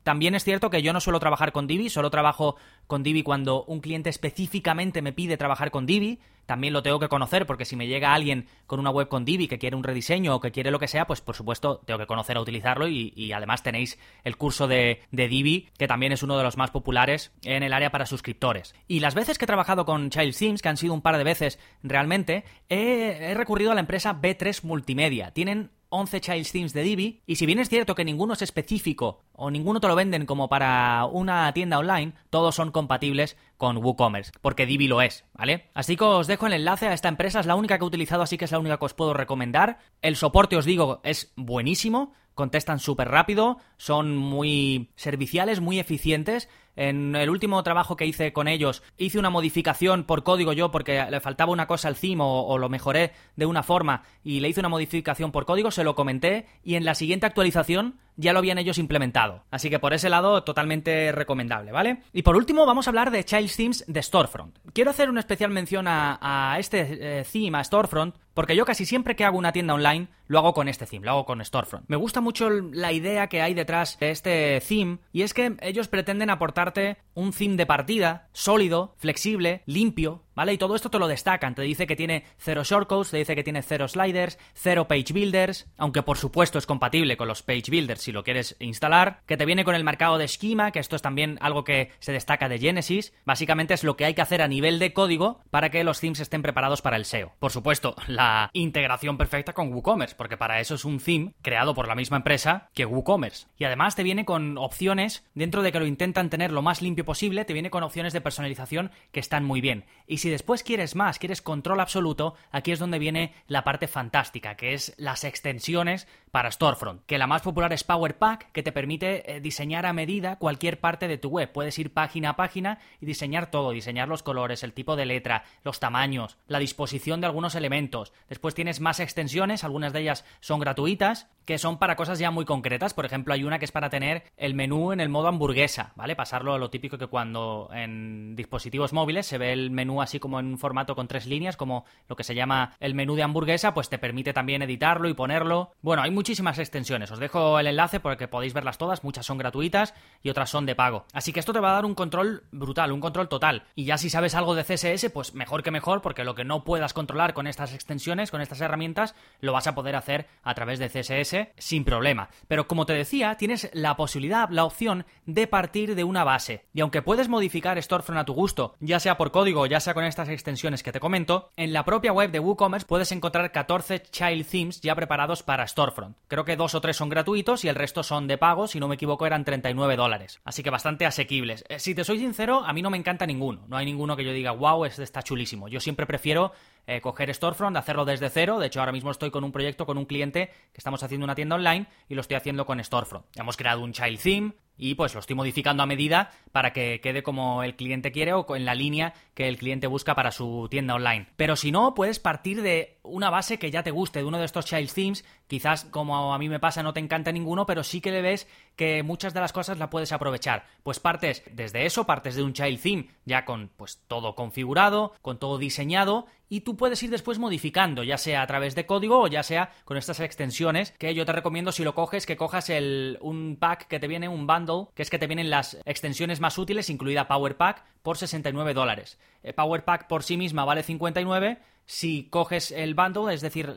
También 0.02 0.34
es 0.34 0.44
cierto 0.44 0.70
que 0.70 0.82
yo 0.82 0.92
no 0.92 1.00
suelo 1.00 1.20
trabajar 1.20 1.52
con 1.52 1.66
Divi, 1.66 1.88
solo 1.88 2.10
trabajo 2.10 2.56
con 2.86 3.02
Divi 3.02 3.22
cuando 3.22 3.64
un 3.64 3.80
cliente 3.80 4.10
específicamente 4.10 5.02
me 5.02 5.12
pide 5.12 5.36
trabajar 5.36 5.70
con 5.70 5.86
Divi. 5.86 6.18
También 6.46 6.72
lo 6.72 6.82
tengo 6.82 6.98
que 6.98 7.08
conocer 7.08 7.46
porque 7.46 7.64
si 7.64 7.76
me 7.76 7.86
llega 7.86 8.12
alguien 8.12 8.46
con 8.66 8.80
una 8.80 8.90
web 8.90 9.08
con 9.08 9.24
Divi 9.24 9.46
que 9.46 9.58
quiere 9.58 9.76
un 9.76 9.84
rediseño 9.84 10.34
o 10.34 10.40
que 10.40 10.50
quiere 10.50 10.72
lo 10.72 10.80
que 10.80 10.88
sea, 10.88 11.06
pues 11.06 11.20
por 11.20 11.36
supuesto 11.36 11.80
tengo 11.86 12.00
que 12.00 12.06
conocer 12.06 12.36
a 12.36 12.40
utilizarlo 12.40 12.88
y, 12.88 13.32
además 13.32 13.62
tenéis 13.62 13.98
el 14.24 14.36
curso 14.36 14.66
de, 14.66 15.02
de, 15.12 15.28
Divi 15.28 15.68
que 15.78 15.86
también 15.86 16.12
es 16.12 16.22
uno 16.22 16.36
de 16.36 16.42
los 16.42 16.56
más 16.56 16.70
populares 16.70 17.32
en 17.44 17.62
el 17.62 17.72
área 17.72 17.90
para 17.90 18.06
suscriptores. 18.06 18.74
Y 18.88 19.00
las 19.00 19.14
veces 19.14 19.38
que 19.38 19.44
he 19.44 19.46
trabajado 19.46 19.84
con 19.84 20.10
Child 20.10 20.32
Sims, 20.32 20.62
que 20.62 20.68
han 20.68 20.76
sido 20.76 20.94
un 20.94 21.02
par 21.02 21.16
de 21.16 21.24
veces 21.24 21.58
realmente, 21.82 22.44
he, 22.68 23.34
recurrido 23.34 23.72
a 23.72 23.74
la 23.74 23.80
empresa 23.80 24.20
B3 24.20 24.64
Multimedia. 24.64 25.30
Tienen 25.32 25.70
11 25.92 26.20
child 26.20 26.50
themes 26.50 26.72
de 26.72 26.82
Divi, 26.82 27.22
y 27.26 27.36
si 27.36 27.44
bien 27.44 27.58
es 27.58 27.68
cierto 27.68 27.94
que 27.94 28.04
ninguno 28.04 28.32
es 28.32 28.42
específico 28.42 29.20
o 29.32 29.50
ninguno 29.50 29.78
te 29.78 29.88
lo 29.88 29.94
venden 29.94 30.24
como 30.24 30.48
para 30.48 31.04
una 31.04 31.52
tienda 31.52 31.78
online, 31.78 32.14
todos 32.30 32.54
son 32.54 32.70
compatibles 32.70 33.36
con 33.58 33.76
WooCommerce, 33.76 34.32
porque 34.40 34.64
Divi 34.64 34.88
lo 34.88 35.02
es, 35.02 35.24
¿vale? 35.34 35.68
Así 35.74 35.96
que 35.96 36.04
os 36.04 36.26
dejo 36.26 36.46
el 36.46 36.54
enlace 36.54 36.88
a 36.88 36.94
esta 36.94 37.08
empresa, 37.08 37.40
es 37.40 37.46
la 37.46 37.54
única 37.54 37.78
que 37.78 37.84
he 37.84 37.86
utilizado, 37.86 38.22
así 38.22 38.38
que 38.38 38.46
es 38.46 38.52
la 38.52 38.58
única 38.58 38.78
que 38.78 38.86
os 38.86 38.94
puedo 38.94 39.12
recomendar. 39.12 39.78
El 40.00 40.16
soporte, 40.16 40.56
os 40.56 40.64
digo, 40.64 41.00
es 41.04 41.32
buenísimo, 41.36 42.14
contestan 42.34 42.78
súper 42.78 43.08
rápido, 43.08 43.58
son 43.76 44.16
muy 44.16 44.90
serviciales, 44.96 45.60
muy 45.60 45.78
eficientes. 45.78 46.48
En 46.74 47.14
el 47.16 47.28
último 47.28 47.62
trabajo 47.62 47.96
que 47.96 48.06
hice 48.06 48.32
con 48.32 48.48
ellos, 48.48 48.82
hice 48.96 49.18
una 49.18 49.28
modificación 49.28 50.04
por 50.04 50.22
código 50.22 50.52
yo 50.52 50.70
porque 50.70 51.04
le 51.10 51.20
faltaba 51.20 51.52
una 51.52 51.66
cosa 51.66 51.88
al 51.88 51.96
CIM 51.96 52.20
o, 52.22 52.56
lo 52.56 52.68
mejoré 52.68 53.12
de 53.36 53.46
una 53.46 53.62
forma 53.62 54.04
y 54.24 54.40
le 54.40 54.48
hice 54.48 54.60
una 54.60 54.70
modificación 54.70 55.32
por 55.32 55.44
código, 55.44 55.70
se 55.70 55.84
lo 55.84 55.94
comenté 55.94 56.46
y 56.64 56.76
en 56.76 56.84
la 56.84 56.94
siguiente 56.94 57.26
actualización 57.26 57.98
ya 58.16 58.32
lo 58.32 58.38
habían 58.38 58.58
ellos 58.58 58.78
implementado. 58.78 59.44
Así 59.50 59.70
que 59.70 59.78
por 59.78 59.94
ese 59.94 60.08
lado, 60.08 60.44
totalmente 60.44 61.12
recomendable, 61.12 61.72
¿vale? 61.72 62.02
Y 62.12 62.22
por 62.22 62.36
último, 62.36 62.66
vamos 62.66 62.86
a 62.86 62.90
hablar 62.90 63.10
de 63.10 63.24
Child 63.24 63.56
Themes 63.56 63.84
de 63.86 64.02
Storefront. 64.02 64.58
Quiero 64.72 64.90
hacer 64.90 65.10
una 65.10 65.20
especial 65.20 65.50
mención 65.50 65.86
a, 65.88 66.56
este 66.58 67.20
eh, 67.20 67.24
theme, 67.24 67.58
a 67.58 67.64
Storefront, 67.64 68.14
porque 68.34 68.56
yo 68.56 68.64
casi 68.64 68.86
siempre 68.86 69.16
que 69.16 69.24
hago 69.24 69.38
una 69.38 69.52
tienda 69.52 69.74
online 69.74 70.08
lo 70.26 70.38
hago 70.38 70.54
con 70.54 70.68
este 70.68 70.86
theme, 70.86 71.04
lo 71.04 71.12
hago 71.12 71.26
con 71.26 71.44
Storefront. 71.44 71.84
Me 71.88 71.96
gusta 71.96 72.22
mucho 72.22 72.48
la 72.48 72.92
idea 72.92 73.26
que 73.26 73.42
hay 73.42 73.52
detrás 73.52 73.98
de 73.98 74.10
este 74.10 74.62
theme 74.66 74.98
y 75.12 75.22
es 75.22 75.34
que 75.34 75.56
ellos 75.60 75.88
pretenden 75.88 76.30
aportarte 76.30 76.96
un 77.14 77.32
theme 77.32 77.56
de 77.56 77.66
partida 77.66 78.28
sólido, 78.32 78.94
flexible, 78.98 79.62
limpio, 79.66 80.24
¿vale? 80.34 80.52
Y 80.52 80.58
todo 80.58 80.74
esto 80.74 80.90
te 80.90 80.98
lo 80.98 81.08
destacan, 81.08 81.54
te 81.54 81.62
dice 81.62 81.86
que 81.86 81.96
tiene 81.96 82.24
cero 82.38 82.62
shortcodes, 82.64 83.10
te 83.10 83.18
dice 83.18 83.34
que 83.34 83.44
tiene 83.44 83.62
cero 83.62 83.88
sliders, 83.88 84.38
cero 84.54 84.88
page 84.88 85.12
builders, 85.12 85.68
aunque 85.76 86.02
por 86.02 86.18
supuesto 86.18 86.58
es 86.58 86.66
compatible 86.66 87.16
con 87.16 87.28
los 87.28 87.42
page 87.42 87.70
builders 87.70 88.02
si 88.02 88.12
lo 88.12 88.24
quieres 88.24 88.56
instalar, 88.60 89.22
que 89.26 89.36
te 89.36 89.44
viene 89.44 89.64
con 89.64 89.74
el 89.74 89.84
marcado 89.84 90.18
de 90.18 90.24
esquema, 90.24 90.70
que 90.70 90.78
esto 90.78 90.96
es 90.96 91.02
también 91.02 91.38
algo 91.40 91.64
que 91.64 91.90
se 91.98 92.12
destaca 92.12 92.48
de 92.48 92.58
Genesis, 92.58 93.12
básicamente 93.24 93.74
es 93.74 93.84
lo 93.84 93.96
que 93.96 94.04
hay 94.04 94.14
que 94.14 94.22
hacer 94.22 94.42
a 94.42 94.48
nivel 94.48 94.78
de 94.78 94.92
código 94.92 95.40
para 95.50 95.70
que 95.70 95.84
los 95.84 96.00
themes 96.00 96.20
estén 96.20 96.42
preparados 96.42 96.82
para 96.82 96.96
el 96.96 97.04
SEO. 97.04 97.32
Por 97.38 97.52
supuesto, 97.52 97.94
la 98.06 98.50
integración 98.52 99.18
perfecta 99.18 99.52
con 99.52 99.72
WooCommerce, 99.72 100.16
porque 100.16 100.36
para 100.36 100.60
eso 100.60 100.74
es 100.74 100.84
un 100.84 100.98
theme 100.98 101.34
creado 101.42 101.74
por 101.74 101.88
la 101.88 101.94
misma 101.94 102.16
empresa 102.18 102.70
que 102.74 102.86
WooCommerce. 102.86 103.46
Y 103.58 103.64
además 103.64 103.96
te 103.96 104.02
viene 104.02 104.24
con 104.24 104.58
opciones, 104.58 105.24
dentro 105.34 105.62
de 105.62 105.72
que 105.72 105.78
lo 105.78 105.86
intentan 105.86 106.30
tener 106.30 106.52
lo 106.52 106.62
más 106.62 106.82
limpio 106.82 107.01
posible, 107.04 107.44
te 107.44 107.52
viene 107.52 107.70
con 107.70 107.82
opciones 107.82 108.12
de 108.12 108.20
personalización 108.20 108.90
que 109.10 109.20
están 109.20 109.44
muy 109.44 109.60
bien. 109.60 109.84
Y 110.06 110.18
si 110.18 110.30
después 110.30 110.62
quieres 110.62 110.94
más, 110.94 111.18
quieres 111.18 111.42
control 111.42 111.80
absoluto, 111.80 112.34
aquí 112.50 112.72
es 112.72 112.78
donde 112.78 112.98
viene 112.98 113.34
la 113.46 113.64
parte 113.64 113.88
fantástica, 113.88 114.56
que 114.56 114.74
es 114.74 114.94
las 114.96 115.24
extensiones 115.24 116.06
para 116.30 116.50
Storefront. 116.50 117.04
Que 117.06 117.18
la 117.18 117.26
más 117.26 117.42
popular 117.42 117.72
es 117.72 117.84
Power 117.84 118.16
Pack, 118.16 118.52
que 118.52 118.62
te 118.62 118.72
permite 118.72 119.36
eh, 119.36 119.40
diseñar 119.40 119.86
a 119.86 119.92
medida 119.92 120.36
cualquier 120.36 120.80
parte 120.80 121.08
de 121.08 121.18
tu 121.18 121.28
web. 121.28 121.52
Puedes 121.52 121.78
ir 121.78 121.92
página 121.92 122.30
a 122.30 122.36
página 122.36 122.78
y 123.00 123.06
diseñar 123.06 123.50
todo, 123.50 123.70
diseñar 123.70 124.08
los 124.08 124.22
colores, 124.22 124.62
el 124.62 124.72
tipo 124.72 124.96
de 124.96 125.06
letra, 125.06 125.44
los 125.62 125.80
tamaños, 125.80 126.38
la 126.46 126.58
disposición 126.58 127.20
de 127.20 127.26
algunos 127.26 127.54
elementos. 127.54 128.12
Después 128.28 128.54
tienes 128.54 128.80
más 128.80 129.00
extensiones, 129.00 129.64
algunas 129.64 129.92
de 129.92 130.00
ellas 130.00 130.24
son 130.40 130.60
gratuitas, 130.60 131.28
que 131.44 131.58
son 131.58 131.78
para 131.78 131.96
cosas 131.96 132.18
ya 132.18 132.30
muy 132.30 132.44
concretas. 132.44 132.94
Por 132.94 133.04
ejemplo, 133.04 133.34
hay 133.34 133.44
una 133.44 133.58
que 133.58 133.64
es 133.64 133.72
para 133.72 133.90
tener 133.90 134.24
el 134.36 134.54
menú 134.54 134.92
en 134.92 135.00
el 135.00 135.08
modo 135.08 135.28
hamburguesa, 135.28 135.92
¿vale? 135.96 136.16
Pasarlo 136.16 136.54
a 136.54 136.58
lo 136.58 136.70
típico 136.70 136.91
que 136.98 137.06
cuando 137.06 137.68
en 137.72 138.36
dispositivos 138.36 138.92
móviles 138.92 139.26
se 139.26 139.38
ve 139.38 139.52
el 139.52 139.70
menú 139.70 140.02
así 140.02 140.18
como 140.18 140.40
en 140.40 140.46
un 140.46 140.58
formato 140.58 140.94
con 140.94 141.08
tres 141.08 141.26
líneas, 141.26 141.56
como 141.56 141.84
lo 142.08 142.16
que 142.16 142.24
se 142.24 142.34
llama 142.34 142.76
el 142.80 142.94
menú 142.94 143.14
de 143.14 143.22
hamburguesa, 143.22 143.74
pues 143.74 143.88
te 143.88 143.98
permite 143.98 144.32
también 144.32 144.62
editarlo 144.62 145.08
y 145.08 145.14
ponerlo. 145.14 145.72
Bueno, 145.82 146.02
hay 146.02 146.10
muchísimas 146.10 146.58
extensiones. 146.58 147.10
Os 147.10 147.18
dejo 147.18 147.58
el 147.58 147.66
enlace 147.66 148.00
porque 148.00 148.28
podéis 148.28 148.54
verlas 148.54 148.78
todas. 148.78 149.04
Muchas 149.04 149.26
son 149.26 149.38
gratuitas 149.38 149.94
y 150.22 150.30
otras 150.30 150.50
son 150.50 150.66
de 150.66 150.74
pago. 150.74 151.06
Así 151.12 151.32
que 151.32 151.40
esto 151.40 151.52
te 151.52 151.60
va 151.60 151.70
a 151.70 151.74
dar 151.74 151.84
un 151.84 151.94
control 151.94 152.44
brutal, 152.52 152.92
un 152.92 153.00
control 153.00 153.28
total. 153.28 153.64
Y 153.74 153.84
ya 153.84 153.98
si 153.98 154.10
sabes 154.10 154.34
algo 154.34 154.54
de 154.54 154.64
CSS, 154.64 155.10
pues 155.10 155.34
mejor 155.34 155.62
que 155.62 155.70
mejor, 155.70 156.02
porque 156.02 156.24
lo 156.24 156.34
que 156.34 156.44
no 156.44 156.64
puedas 156.64 156.94
controlar 156.94 157.34
con 157.34 157.46
estas 157.46 157.74
extensiones, 157.74 158.30
con 158.30 158.40
estas 158.40 158.60
herramientas, 158.60 159.14
lo 159.40 159.52
vas 159.52 159.66
a 159.66 159.74
poder 159.74 159.96
hacer 159.96 160.26
a 160.42 160.54
través 160.54 160.78
de 160.78 160.88
CSS 160.88 161.52
sin 161.56 161.84
problema. 161.84 162.28
Pero 162.48 162.68
como 162.68 162.86
te 162.86 162.92
decía, 162.92 163.36
tienes 163.36 163.70
la 163.72 163.96
posibilidad, 163.96 164.48
la 164.50 164.64
opción 164.64 165.04
de 165.26 165.46
partir 165.46 165.94
de 165.94 166.04
una 166.04 166.24
base. 166.24 166.64
Aunque 166.82 167.02
puedes 167.02 167.28
modificar 167.28 167.82
Storefront 167.82 168.20
a 168.20 168.24
tu 168.24 168.34
gusto, 168.34 168.74
ya 168.80 169.00
sea 169.00 169.16
por 169.16 169.30
código 169.30 169.62
o 169.62 169.66
ya 169.66 169.80
sea 169.80 169.94
con 169.94 170.04
estas 170.04 170.28
extensiones 170.28 170.82
que 170.82 170.92
te 170.92 171.00
comento, 171.00 171.50
en 171.56 171.72
la 171.72 171.84
propia 171.84 172.12
web 172.12 172.30
de 172.30 172.40
WooCommerce 172.40 172.86
puedes 172.86 173.12
encontrar 173.12 173.50
14 173.52 174.02
child 174.02 174.46
themes 174.46 174.80
ya 174.80 174.94
preparados 174.94 175.42
para 175.42 175.66
Storefront. 175.66 176.16
Creo 176.28 176.44
que 176.44 176.56
dos 176.56 176.74
o 176.74 176.80
tres 176.80 176.96
son 176.96 177.08
gratuitos 177.08 177.64
y 177.64 177.68
el 177.68 177.74
resto 177.74 178.02
son 178.02 178.28
de 178.28 178.38
pago, 178.38 178.66
si 178.66 178.80
no 178.80 178.88
me 178.88 178.96
equivoco 178.96 179.26
eran 179.26 179.44
39 179.44 179.96
dólares. 179.96 180.40
Así 180.44 180.62
que 180.62 180.70
bastante 180.70 181.06
asequibles. 181.06 181.64
Eh, 181.68 181.78
si 181.78 181.94
te 181.94 182.04
soy 182.04 182.18
sincero, 182.18 182.62
a 182.64 182.72
mí 182.72 182.82
no 182.82 182.90
me 182.90 182.98
encanta 182.98 183.26
ninguno. 183.26 183.64
No 183.68 183.76
hay 183.76 183.86
ninguno 183.86 184.16
que 184.16 184.24
yo 184.24 184.32
diga, 184.32 184.52
wow, 184.52 184.84
este 184.84 185.02
está 185.02 185.22
chulísimo. 185.22 185.68
Yo 185.68 185.80
siempre 185.80 186.06
prefiero 186.06 186.52
eh, 186.86 187.00
coger 187.00 187.32
Storefront, 187.34 187.76
hacerlo 187.76 188.04
desde 188.04 188.30
cero. 188.30 188.58
De 188.58 188.66
hecho, 188.66 188.80
ahora 188.80 188.92
mismo 188.92 189.10
estoy 189.10 189.30
con 189.30 189.44
un 189.44 189.52
proyecto 189.52 189.86
con 189.86 189.98
un 189.98 190.04
cliente 190.04 190.48
que 190.48 190.78
estamos 190.78 191.02
haciendo 191.02 191.24
una 191.24 191.34
tienda 191.34 191.56
online 191.56 191.86
y 192.08 192.14
lo 192.14 192.20
estoy 192.20 192.36
haciendo 192.36 192.66
con 192.66 192.82
Storefront. 192.82 193.26
Hemos 193.36 193.56
creado 193.56 193.82
un 193.82 193.92
child 193.92 194.20
theme, 194.20 194.52
y 194.76 194.94
pues 194.94 195.14
lo 195.14 195.20
estoy 195.20 195.36
modificando 195.36 195.82
a 195.82 195.86
medida 195.86 196.30
para 196.50 196.72
que 196.72 197.00
quede 197.00 197.22
como 197.22 197.62
el 197.62 197.76
cliente 197.76 198.10
quiere 198.10 198.32
o 198.32 198.56
en 198.56 198.64
la 198.64 198.74
línea 198.74 199.14
que 199.34 199.48
el 199.48 199.56
cliente 199.56 199.86
busca 199.86 200.14
para 200.14 200.32
su 200.32 200.66
tienda 200.70 200.94
online. 200.94 201.28
Pero 201.36 201.56
si 201.56 201.70
no, 201.70 201.94
puedes 201.94 202.18
partir 202.18 202.62
de 202.62 202.98
una 203.02 203.30
base 203.30 203.58
que 203.58 203.70
ya 203.70 203.82
te 203.82 203.90
guste, 203.90 204.20
de 204.20 204.24
uno 204.24 204.38
de 204.38 204.44
estos 204.44 204.66
child 204.66 204.92
themes. 204.92 205.24
Quizás 205.46 205.84
como 205.84 206.32
a 206.32 206.38
mí 206.38 206.48
me 206.48 206.60
pasa 206.60 206.82
no 206.82 206.92
te 206.92 207.00
encanta 207.00 207.32
ninguno, 207.32 207.66
pero 207.66 207.82
sí 207.82 208.00
que 208.00 208.10
le 208.10 208.22
ves 208.22 208.48
que 208.76 209.02
muchas 209.02 209.34
de 209.34 209.40
las 209.40 209.52
cosas 209.52 209.78
la 209.78 209.90
puedes 209.90 210.12
aprovechar. 210.12 210.66
Pues 210.82 211.00
partes 211.00 211.42
desde 211.52 211.84
eso, 211.84 212.06
partes 212.06 212.36
de 212.36 212.42
un 212.42 212.52
child 212.52 212.80
theme 212.80 213.08
ya 213.24 213.44
con 213.44 213.70
pues 213.76 214.02
todo 214.06 214.34
configurado, 214.34 215.12
con 215.20 215.38
todo 215.38 215.58
diseñado 215.58 216.26
y 216.48 216.60
tú 216.60 216.76
puedes 216.76 217.02
ir 217.02 217.08
después 217.08 217.38
modificando, 217.38 218.02
ya 218.02 218.18
sea 218.18 218.42
a 218.42 218.46
través 218.46 218.74
de 218.74 218.84
código 218.84 219.22
o 219.22 219.26
ya 219.26 219.42
sea 219.42 219.72
con 219.86 219.96
estas 219.96 220.20
extensiones 220.20 220.92
que 220.92 221.14
yo 221.14 221.24
te 221.24 221.32
recomiendo 221.32 221.72
si 221.72 221.82
lo 221.82 221.94
coges 221.94 222.26
que 222.26 222.36
cojas 222.36 222.68
el 222.68 223.16
un 223.22 223.56
pack 223.58 223.86
que 223.88 223.98
te 223.98 224.06
viene 224.06 224.28
un 224.28 224.46
bundle, 224.46 224.88
que 224.94 225.00
es 225.00 225.08
que 225.08 225.18
te 225.18 225.26
vienen 225.26 225.48
las 225.48 225.78
extensiones 225.86 226.40
más 226.40 226.58
útiles, 226.58 226.90
incluida 226.90 227.26
Power 227.26 227.56
Pack 227.56 227.84
por 228.02 228.18
69 228.18 228.74
dólares. 228.74 229.18
Eh, 229.42 229.54
Power 229.54 229.84
Pack 229.84 230.08
por 230.08 230.22
sí 230.24 230.36
misma 230.36 230.66
vale 230.66 230.82
59 230.82 231.58
si 231.86 232.28
coges 232.30 232.70
el 232.70 232.94
bundle, 232.94 233.34
es 233.34 233.40
decir, 233.40 233.76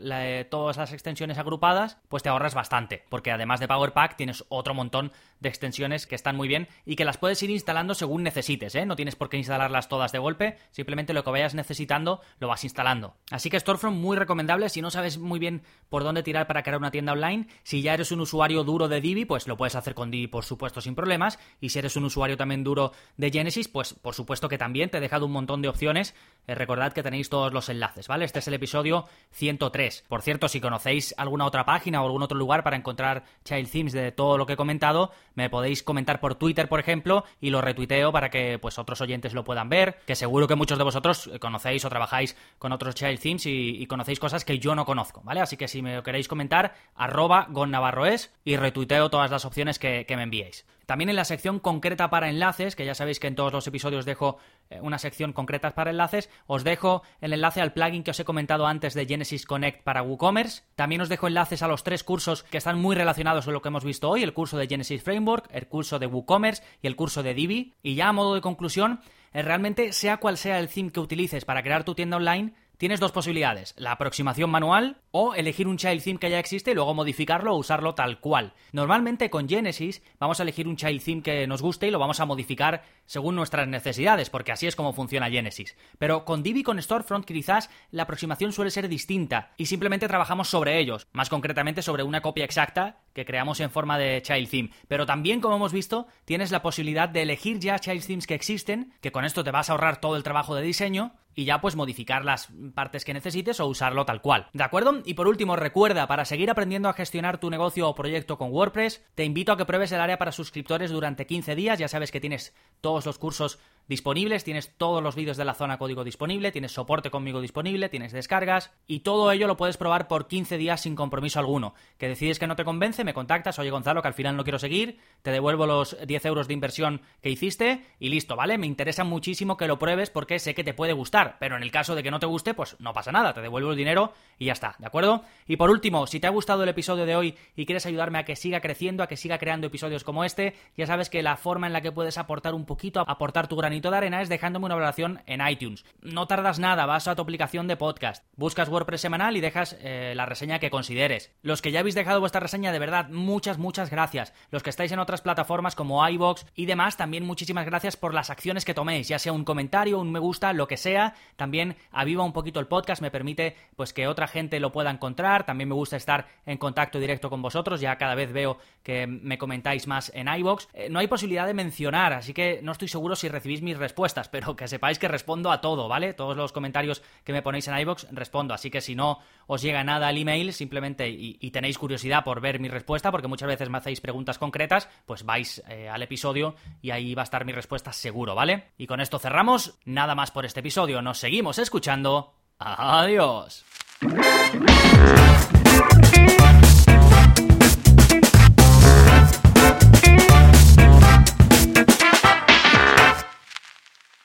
todas 0.50 0.77
las 0.77 0.93
extensiones 0.93 1.38
agrupadas, 1.38 1.97
pues 2.07 2.24
te 2.24 2.29
ahorras 2.29 2.53
bastante, 2.53 3.03
porque 3.09 3.31
además 3.31 3.59
de 3.59 3.67
Power 3.67 3.93
Pack 3.93 4.15
tienes 4.15 4.45
otro 4.50 4.74
montón 4.74 5.12
de 5.45 5.49
extensiones 5.49 6.07
que 6.07 6.15
están 6.15 6.35
muy 6.35 6.47
bien 6.47 6.67
y 6.85 6.95
que 6.95 7.05
las 7.05 7.17
puedes 7.17 7.41
ir 7.43 7.51
instalando 7.51 7.93
según 7.93 8.23
necesites, 8.23 8.75
¿eh? 8.75 8.85
No 8.85 8.95
tienes 8.95 9.15
por 9.15 9.29
qué 9.29 9.37
instalarlas 9.37 9.87
todas 9.87 10.11
de 10.11 10.19
golpe, 10.19 10.57
simplemente 10.71 11.13
lo 11.13 11.23
que 11.23 11.29
vayas 11.29 11.53
necesitando 11.53 12.21
lo 12.39 12.47
vas 12.47 12.63
instalando. 12.63 13.15
Así 13.31 13.49
que 13.49 13.59
Storefront 13.59 13.97
muy 13.97 14.17
recomendable 14.17 14.69
si 14.69 14.81
no 14.81 14.91
sabes 14.91 15.17
muy 15.17 15.39
bien 15.39 15.61
por 15.89 16.03
dónde 16.03 16.23
tirar 16.23 16.47
para 16.47 16.63
crear 16.63 16.77
una 16.77 16.91
tienda 16.91 17.13
online, 17.13 17.47
si 17.63 17.81
ya 17.81 17.93
eres 17.93 18.11
un 18.11 18.21
usuario 18.21 18.63
duro 18.63 18.87
de 18.87 19.01
Divi, 19.01 19.25
pues 19.25 19.47
lo 19.47 19.55
puedes 19.55 19.75
hacer 19.75 19.93
con 19.93 20.11
Divi 20.11 20.27
por 20.27 20.43
supuesto 20.43 20.81
sin 20.81 20.95
problemas, 20.95 21.39
y 21.61 21.69
si 21.69 21.79
eres 21.79 21.95
un 21.95 22.05
usuario 22.05 22.37
también 22.37 22.63
duro 22.63 22.91
de 23.17 23.31
Genesis, 23.31 23.67
pues 23.67 23.93
por 23.93 24.15
supuesto 24.15 24.49
que 24.49 24.57
también 24.57 24.89
te 24.89 24.97
he 24.97 25.01
dejado 25.01 25.27
un 25.27 25.31
montón 25.31 25.61
de 25.61 25.69
opciones, 25.69 26.15
eh, 26.47 26.55
recordad 26.55 26.93
que 26.93 27.03
tenéis 27.03 27.29
todos 27.29 27.53
los 27.53 27.69
enlaces. 27.69 28.07
¿vale? 28.07 28.25
Este 28.25 28.39
es 28.39 28.47
el 28.47 28.55
episodio 28.55 29.05
103. 29.31 30.05
Por 30.07 30.21
cierto, 30.21 30.47
si 30.47 30.59
conocéis 30.59 31.13
alguna 31.17 31.45
otra 31.45 31.65
página 31.65 32.01
o 32.01 32.05
algún 32.05 32.23
otro 32.23 32.37
lugar 32.37 32.63
para 32.63 32.77
encontrar 32.77 33.23
child 33.43 33.69
themes 33.69 33.93
de 33.93 34.11
todo 34.11 34.37
lo 34.37 34.45
que 34.45 34.53
he 34.53 34.57
comentado, 34.57 35.12
me 35.36 35.50
podéis 35.50 35.84
comentar 35.84 36.19
por 36.19 36.36
Twitter, 36.36 36.67
por 36.67 36.80
ejemplo, 36.80 37.24
y 37.39 37.50
lo 37.50 37.62
retuiteo 37.62 38.12
para 38.12 38.30
que 38.30 38.58
pues 38.60 38.80
otros 38.80 39.02
oyentes 39.02 39.34
lo 39.34 39.43
puedan 39.43 39.69
ver, 39.69 40.00
que 40.06 40.15
seguro 40.15 40.48
que 40.48 40.56
muchos 40.56 40.78
de 40.78 40.84
vosotros 40.84 41.30
conocéis 41.39 41.86
o 41.86 41.89
trabajáis 41.89 42.36
con 42.58 42.71
otros 42.71 42.95
child 42.95 43.19
themes 43.19 43.45
y, 43.45 43.86
conocéis 43.88 44.19
cosas 44.19 44.43
que 44.43 44.58
yo 44.58 44.74
no 44.74 44.86
conozco, 44.86 45.21
¿vale? 45.24 45.41
Así 45.41 45.58
que 45.58 45.67
si 45.67 45.82
me 45.82 46.02
queréis 46.02 46.28
comentar, 46.28 46.76
arroba 46.95 47.48
gonnavarroes 47.50 48.34
y 48.43 48.58
retuiteo 48.58 49.10
todas 49.10 49.30
las 49.30 49.45
opciones 49.45 49.78
que 49.80 50.06
me 50.10 50.24
enviéis. 50.24 50.65
También 50.86 51.10
en 51.10 51.15
la 51.15 51.26
sección 51.26 51.60
concreta 51.60 52.10
para 52.10 52.30
enlaces, 52.30 52.76
que 52.76 52.86
ya 52.86 52.95
sabéis 52.95 53.19
que 53.19 53.28
en 53.28 53.36
todos 53.36 53.54
los 53.54 53.67
episodios 53.67 54.06
dejo 54.06 54.38
eh, 54.69 54.80
una 54.82 54.98
sección 54.98 55.34
concreta 55.34 55.71
para 55.71 55.91
enlaces, 55.91 56.30
os 56.48 56.63
dejo 56.63 57.04
el 57.21 57.34
enlace 57.34 57.62
al 57.62 57.74
plugin 57.74 58.04
que 58.04 58.12
os 58.12 58.19
he 58.19 58.26
comentado 58.26 58.67
antes 58.67 58.93
de 58.93 59.06
Genesis 59.06 59.45
Connect 59.45 59.84
para 59.84 60.04
WooCommerce. 60.04 60.63
También 60.76 61.02
os 61.02 61.10
dejo 61.10 61.28
enlaces 61.28 61.63
a 61.63 61.67
los 61.67 61.84
tres 61.84 62.04
cursos 62.04 62.43
que 62.43 62.58
están 62.58 62.80
muy 62.80 62.95
relacionados 62.95 63.45
con 63.45 63.54
lo 63.54 63.62
que 63.62 63.69
hemos 63.69 63.84
visto 63.84 64.10
hoy, 64.10 64.24
el 64.24 64.34
curso 64.34 64.58
de 64.58 64.67
Genesis 64.67 65.04
Framework, 65.04 65.50
el 65.52 65.67
curso 65.67 66.00
de 66.00 66.08
WooCommerce 66.08 66.63
y 66.82 66.88
el 66.88 66.95
curso 66.95 67.24
de 67.24 67.34
Divi. 67.34 67.74
Y 67.82 67.95
ya 67.95 68.10
a 68.10 68.13
modo 68.13 68.36
de 68.36 68.41
conclusión, 68.41 69.02
eh, 69.34 69.41
realmente 69.41 69.91
sea 69.91 70.17
cual 70.17 70.38
sea 70.38 70.60
el 70.60 70.69
theme 70.69 70.91
que 70.91 71.00
utilices 71.00 71.45
para 71.45 71.62
crear 71.62 71.84
tu 71.84 71.95
tienda 71.95 72.17
online, 72.17 72.54
tienes 72.77 72.99
dos 72.99 73.11
posibilidades, 73.11 73.73
la 73.77 73.91
aproximación 73.91 74.49
manual 74.49 74.97
o 75.11 75.33
elegir 75.33 75.67
un 75.67 75.77
child 75.77 76.03
theme 76.03 76.19
que 76.19 76.29
ya 76.29 76.39
existe 76.39 76.71
y 76.71 76.73
luego 76.73 76.93
modificarlo 76.93 77.53
o 77.53 77.57
usarlo 77.57 77.95
tal 77.95 78.19
cual. 78.19 78.53
Normalmente 78.71 79.29
con 79.29 79.47
Genesis 79.47 80.01
vamos 80.19 80.39
a 80.39 80.43
elegir 80.43 80.67
un 80.67 80.75
child 80.75 81.03
theme 81.03 81.21
que 81.21 81.47
nos 81.47 81.61
guste 81.61 81.88
y 81.88 81.91
lo 81.91 81.99
vamos 81.99 82.19
a 82.19 82.25
modificar 82.25 82.83
según 83.05 83.35
nuestras 83.35 83.67
necesidades, 83.67 84.29
porque 84.29 84.51
así 84.51 84.67
es 84.67 84.75
como 84.75 84.93
funciona 84.93 85.29
Genesis. 85.29 85.75
Pero 85.97 86.25
con 86.25 86.43
Divi 86.43 86.63
con 86.63 86.81
Storefront 86.81 87.25
quizás 87.25 87.69
la 87.91 88.03
aproximación 88.03 88.51
suele 88.51 88.71
ser 88.71 88.88
distinta 88.89 89.51
y 89.57 89.67
simplemente 89.67 90.07
trabajamos 90.07 90.49
sobre 90.49 90.79
ellos, 90.79 91.07
más 91.13 91.29
concretamente 91.29 91.81
sobre 91.81 92.03
una 92.03 92.21
copia 92.21 92.45
exacta 92.45 92.99
que 93.13 93.25
creamos 93.25 93.59
en 93.59 93.71
forma 93.71 93.97
de 93.97 94.21
child 94.21 94.49
theme. 94.49 94.69
Pero 94.88 95.05
también, 95.05 95.39
como 95.39 95.55
hemos 95.55 95.71
visto, 95.71 96.07
tienes 96.25 96.51
la 96.51 96.61
posibilidad 96.61 97.07
de 97.07 97.21
elegir 97.21 97.59
ya 97.59 97.79
child 97.79 98.05
themes 98.05 98.27
que 98.27 98.35
existen, 98.35 98.93
que 99.01 99.11
con 99.11 99.23
esto 99.25 99.43
te 99.43 99.51
vas 99.51 99.69
a 99.69 99.73
ahorrar 99.73 100.01
todo 100.01 100.17
el 100.17 100.23
trabajo 100.23 100.55
de 100.55 100.63
diseño 100.63 101.13
y 101.36 101.45
ya 101.45 101.62
pues 101.62 101.76
modificar 101.76 102.26
las 102.26 102.50
partes 102.74 103.06
que 103.06 103.13
necesites 103.13 103.60
o 103.60 103.67
usarlo 103.67 104.06
tal 104.06 104.21
cual. 104.21 104.48
¿De 104.54 104.63
acuerdo? 104.63 105.02
Y 105.06 105.13
por 105.13 105.28
último, 105.28 105.56
recuerda, 105.56 106.08
para 106.08 106.26
seguir 106.26 106.50
aprendiendo 106.50 106.89
a 106.89 106.93
gestionar 106.93 107.39
tu 107.39 107.50
negocio 107.50 107.88
o 107.88 107.95
proyecto 107.95 108.38
con 108.38 108.52
WordPress, 108.52 109.04
te 109.15 109.26
invito 109.26 109.52
a 109.52 109.58
que 109.58 109.65
pruebes 109.65 109.91
el 109.91 110.02
área 110.02 110.17
para 110.17 110.32
suscriptores 110.32 110.91
durante 110.91 111.26
15 111.26 111.56
días. 111.56 111.78
Ya 111.78 111.88
sabes 111.88 112.12
que 112.12 112.21
tienes 112.21 112.56
todos 112.82 113.06
los 113.06 113.19
cursos 113.19 113.60
disponibles, 113.88 114.43
tienes 114.43 114.76
todos 114.78 115.02
los 115.02 115.15
vídeos 115.15 115.38
de 115.38 115.45
la 115.45 115.54
zona 115.54 115.78
código 115.78 116.04
disponible, 116.04 116.52
tienes 116.52 116.71
soporte 116.71 117.10
conmigo 117.10 117.41
disponible, 117.41 117.89
tienes 117.89 118.12
descargas 118.12 118.71
y 118.88 119.02
todo 119.02 119.32
ello 119.32 119.48
lo 119.48 119.58
puedes 119.58 119.78
probar 119.78 120.08
por 120.08 120.28
15 120.28 120.58
días 120.58 120.82
sin 120.82 120.95
compromiso 120.95 121.39
alguno. 121.39 121.74
Que 121.98 122.08
decides 122.08 122.39
que 122.39 122.48
no 122.48 122.56
te 122.56 122.65
convence, 122.65 123.04
me 123.04 123.13
contactas, 123.13 123.60
oye 123.60 123.69
Gonzalo, 123.69 124.02
que 124.02 124.08
al 124.08 124.13
final 124.13 124.36
no 124.36 124.43
quiero 124.43 124.60
seguir, 124.60 125.00
te 125.21 125.32
devuelvo 125.32 125.65
los 125.65 125.98
10 126.06 126.26
euros 126.26 126.48
de 126.48 126.54
inversión 126.54 127.02
que 127.21 127.30
hiciste 127.30 127.86
y 128.00 128.10
listo, 128.10 128.36
¿vale? 128.36 128.58
Me 128.58 128.67
interesa 128.67 129.04
muchísimo 129.04 129.58
que 129.58 129.67
lo 129.67 129.80
pruebes 129.80 130.10
porque 130.10 130.39
sé 130.39 130.56
que 130.56 130.63
te 130.63 130.74
puede 130.74 130.93
gustar, 130.93 131.38
pero 131.39 131.56
en 131.56 131.63
el 131.63 131.71
caso 131.71 131.95
de 131.95 132.04
que 132.04 132.12
no 132.12 132.19
te 132.19 132.26
guste, 132.26 132.54
pues 132.54 132.76
no 132.80 132.93
pasa 132.93 133.12
nada, 133.12 133.34
te 133.34 133.41
devuelvo 133.41 133.71
el 133.71 133.78
dinero 133.78 134.13
y 134.38 134.45
ya 134.45 134.54
está, 134.54 134.76
¿de 134.80 134.88
acuerdo? 134.88 135.24
Y 135.48 135.58
por 135.58 135.69
último, 135.69 136.08
si 136.08 136.19
te 136.19 136.28
ha 136.28 136.32
gustado 136.32 136.63
el 136.63 136.69
episodio 136.69 137.06
de 137.06 137.15
hoy 137.15 137.36
y 137.56 137.65
quieres 137.65 137.86
ayudarme 137.86 138.19
a 138.19 138.26
que 138.26 138.36
siga 138.36 138.62
creciendo, 138.62 139.04
a 139.04 139.08
que 139.08 139.17
siga 139.17 139.38
creando 139.38 139.67
episodios 139.67 140.04
como 140.04 140.24
este, 140.24 140.56
ya 140.76 140.88
sabes 140.88 141.10
que 141.10 141.21
la 141.21 141.38
forma 141.38 141.67
en 141.67 141.74
la 141.74 141.82
que 141.82 141.91
puedes 141.91 142.17
aportar 142.17 142.54
un 142.54 142.65
poquito, 142.65 143.04
aportar 143.08 143.48
tu 143.48 143.56
gran 143.56 143.74
granito 143.75 143.91
de 143.91 143.97
arena 143.97 144.21
es 144.21 144.29
dejándome 144.29 144.67
una 144.67 144.75
valoración 144.75 145.21
en 145.25 145.45
iTunes. 145.45 145.83
No 145.99 146.27
tardas 146.27 146.59
nada, 146.59 146.85
vas 146.85 147.09
a 147.09 147.15
tu 147.15 147.21
aplicación 147.21 147.67
de 147.67 147.75
podcast, 147.75 148.23
buscas 148.38 148.69
WordPress 148.69 149.01
semanal 149.01 149.35
y 149.35 149.41
dejas 149.41 149.75
eh, 149.81 150.13
la 150.15 150.25
reseña 150.25 150.59
que 150.59 150.69
consideres. 150.69 151.33
Los 151.41 151.61
que 151.61 151.73
ya 151.73 151.81
habéis 151.81 151.93
dejado 151.93 152.21
vuestra 152.21 152.39
reseña, 152.39 152.71
de 152.71 152.79
verdad, 152.79 153.09
muchas, 153.09 153.57
muchas 153.57 153.91
gracias. 153.91 154.33
Los 154.49 154.63
que 154.63 154.69
estáis 154.69 154.93
en 154.93 154.99
otras 154.99 155.21
plataformas 155.21 155.75
como 155.75 156.07
iVoox 156.07 156.45
y 156.55 156.67
demás, 156.67 156.95
también 156.95 157.25
muchísimas 157.25 157.65
gracias 157.65 157.97
por 157.97 158.13
las 158.13 158.29
acciones 158.29 158.63
que 158.63 158.73
toméis, 158.73 159.09
ya 159.09 159.19
sea 159.19 159.33
un 159.33 159.43
comentario, 159.43 159.99
un 159.99 160.09
me 160.09 160.19
gusta, 160.19 160.53
lo 160.53 160.69
que 160.69 160.77
sea. 160.77 161.15
También 161.35 161.75
aviva 161.91 162.23
un 162.23 162.31
poquito 162.31 162.61
el 162.61 162.67
podcast, 162.67 163.01
me 163.01 163.11
permite 163.11 163.57
pues 163.75 163.91
que 163.91 164.07
otra 164.07 164.29
gente 164.29 164.61
lo 164.61 164.71
pueda 164.71 164.89
encontrar. 164.89 165.45
También 165.45 165.67
me 165.67 165.75
gusta 165.75 165.97
estar 165.97 166.27
en 166.45 166.57
contacto 166.57 166.97
directo 166.97 167.29
con 167.29 167.41
vosotros, 167.41 167.81
ya 167.81 167.97
cada 167.97 168.15
vez 168.15 168.31
veo 168.31 168.57
que 168.83 169.05
me 169.05 169.38
comentáis 169.38 169.85
más 169.85 170.13
en 170.15 170.29
iVoox. 170.29 170.67
Eh, 170.73 170.88
no 170.89 170.99
hay 170.99 171.07
posibilidad 171.07 171.45
de 171.45 171.53
mencionar, 171.53 172.13
así 172.13 172.33
que 172.33 172.61
no 172.63 172.71
estoy 172.71 172.88
seguro 172.88 173.17
si 173.17 173.27
recibís 173.27 173.64
mis 173.65 173.78
respuestas, 173.78 174.30
pero 174.30 174.56
que 174.56 174.69
sepáis 174.69 174.97
que 174.97 175.10
respondo 175.10 175.51
a 175.51 175.60
todo, 175.60 175.89
¿vale? 175.89 176.13
Todos 176.13 176.38
los 176.38 176.54
comentarios 176.54 177.04
que 177.25 177.34
me 177.34 177.41
ponéis 177.41 177.67
en 177.67 177.78
iVoox 177.78 178.06
respondo, 178.12 178.54
así 178.54 178.71
que 178.71 178.80
si 178.80 178.95
no 178.95 179.19
os 179.47 179.62
llega 179.62 179.84
nada 179.84 180.08
al 180.08 180.17
email, 180.17 180.54
simplemente 180.54 181.10
y, 181.10 181.51
tenéis 181.51 181.78
curiosidad 181.78 182.23
por 182.23 182.41
ver 182.41 182.60
mi 182.60 182.67
respuesta, 182.67 183.12
porque 183.12 183.28
muchas 183.28 183.47
veces 183.47 183.69
me 183.69 183.78
hacéis 183.78 184.01
preguntas 184.01 184.38
concretas, 184.38 184.89
pues 185.06 185.23
vais 185.23 185.63
eh, 185.69 185.89
al 185.89 186.01
episodio 186.01 186.56
y 186.82 186.91
ahí 186.91 187.15
va 187.15 187.23
a 187.23 187.23
estar 187.23 187.45
mi 187.45 187.51
respuesta 187.51 187.91
seguro, 187.91 188.36
¿vale? 188.36 188.71
Y 188.78 188.88
con 188.88 189.01
esto 189.01 189.19
cerramos, 189.19 189.78
nada 189.86 190.15
más 190.15 190.32
por 190.32 190.45
este 190.45 190.62
episodio, 190.62 191.01
nos 191.01 191.17
seguimos 191.17 191.60
escuchando. 191.60 192.34
Adiós. 192.60 193.65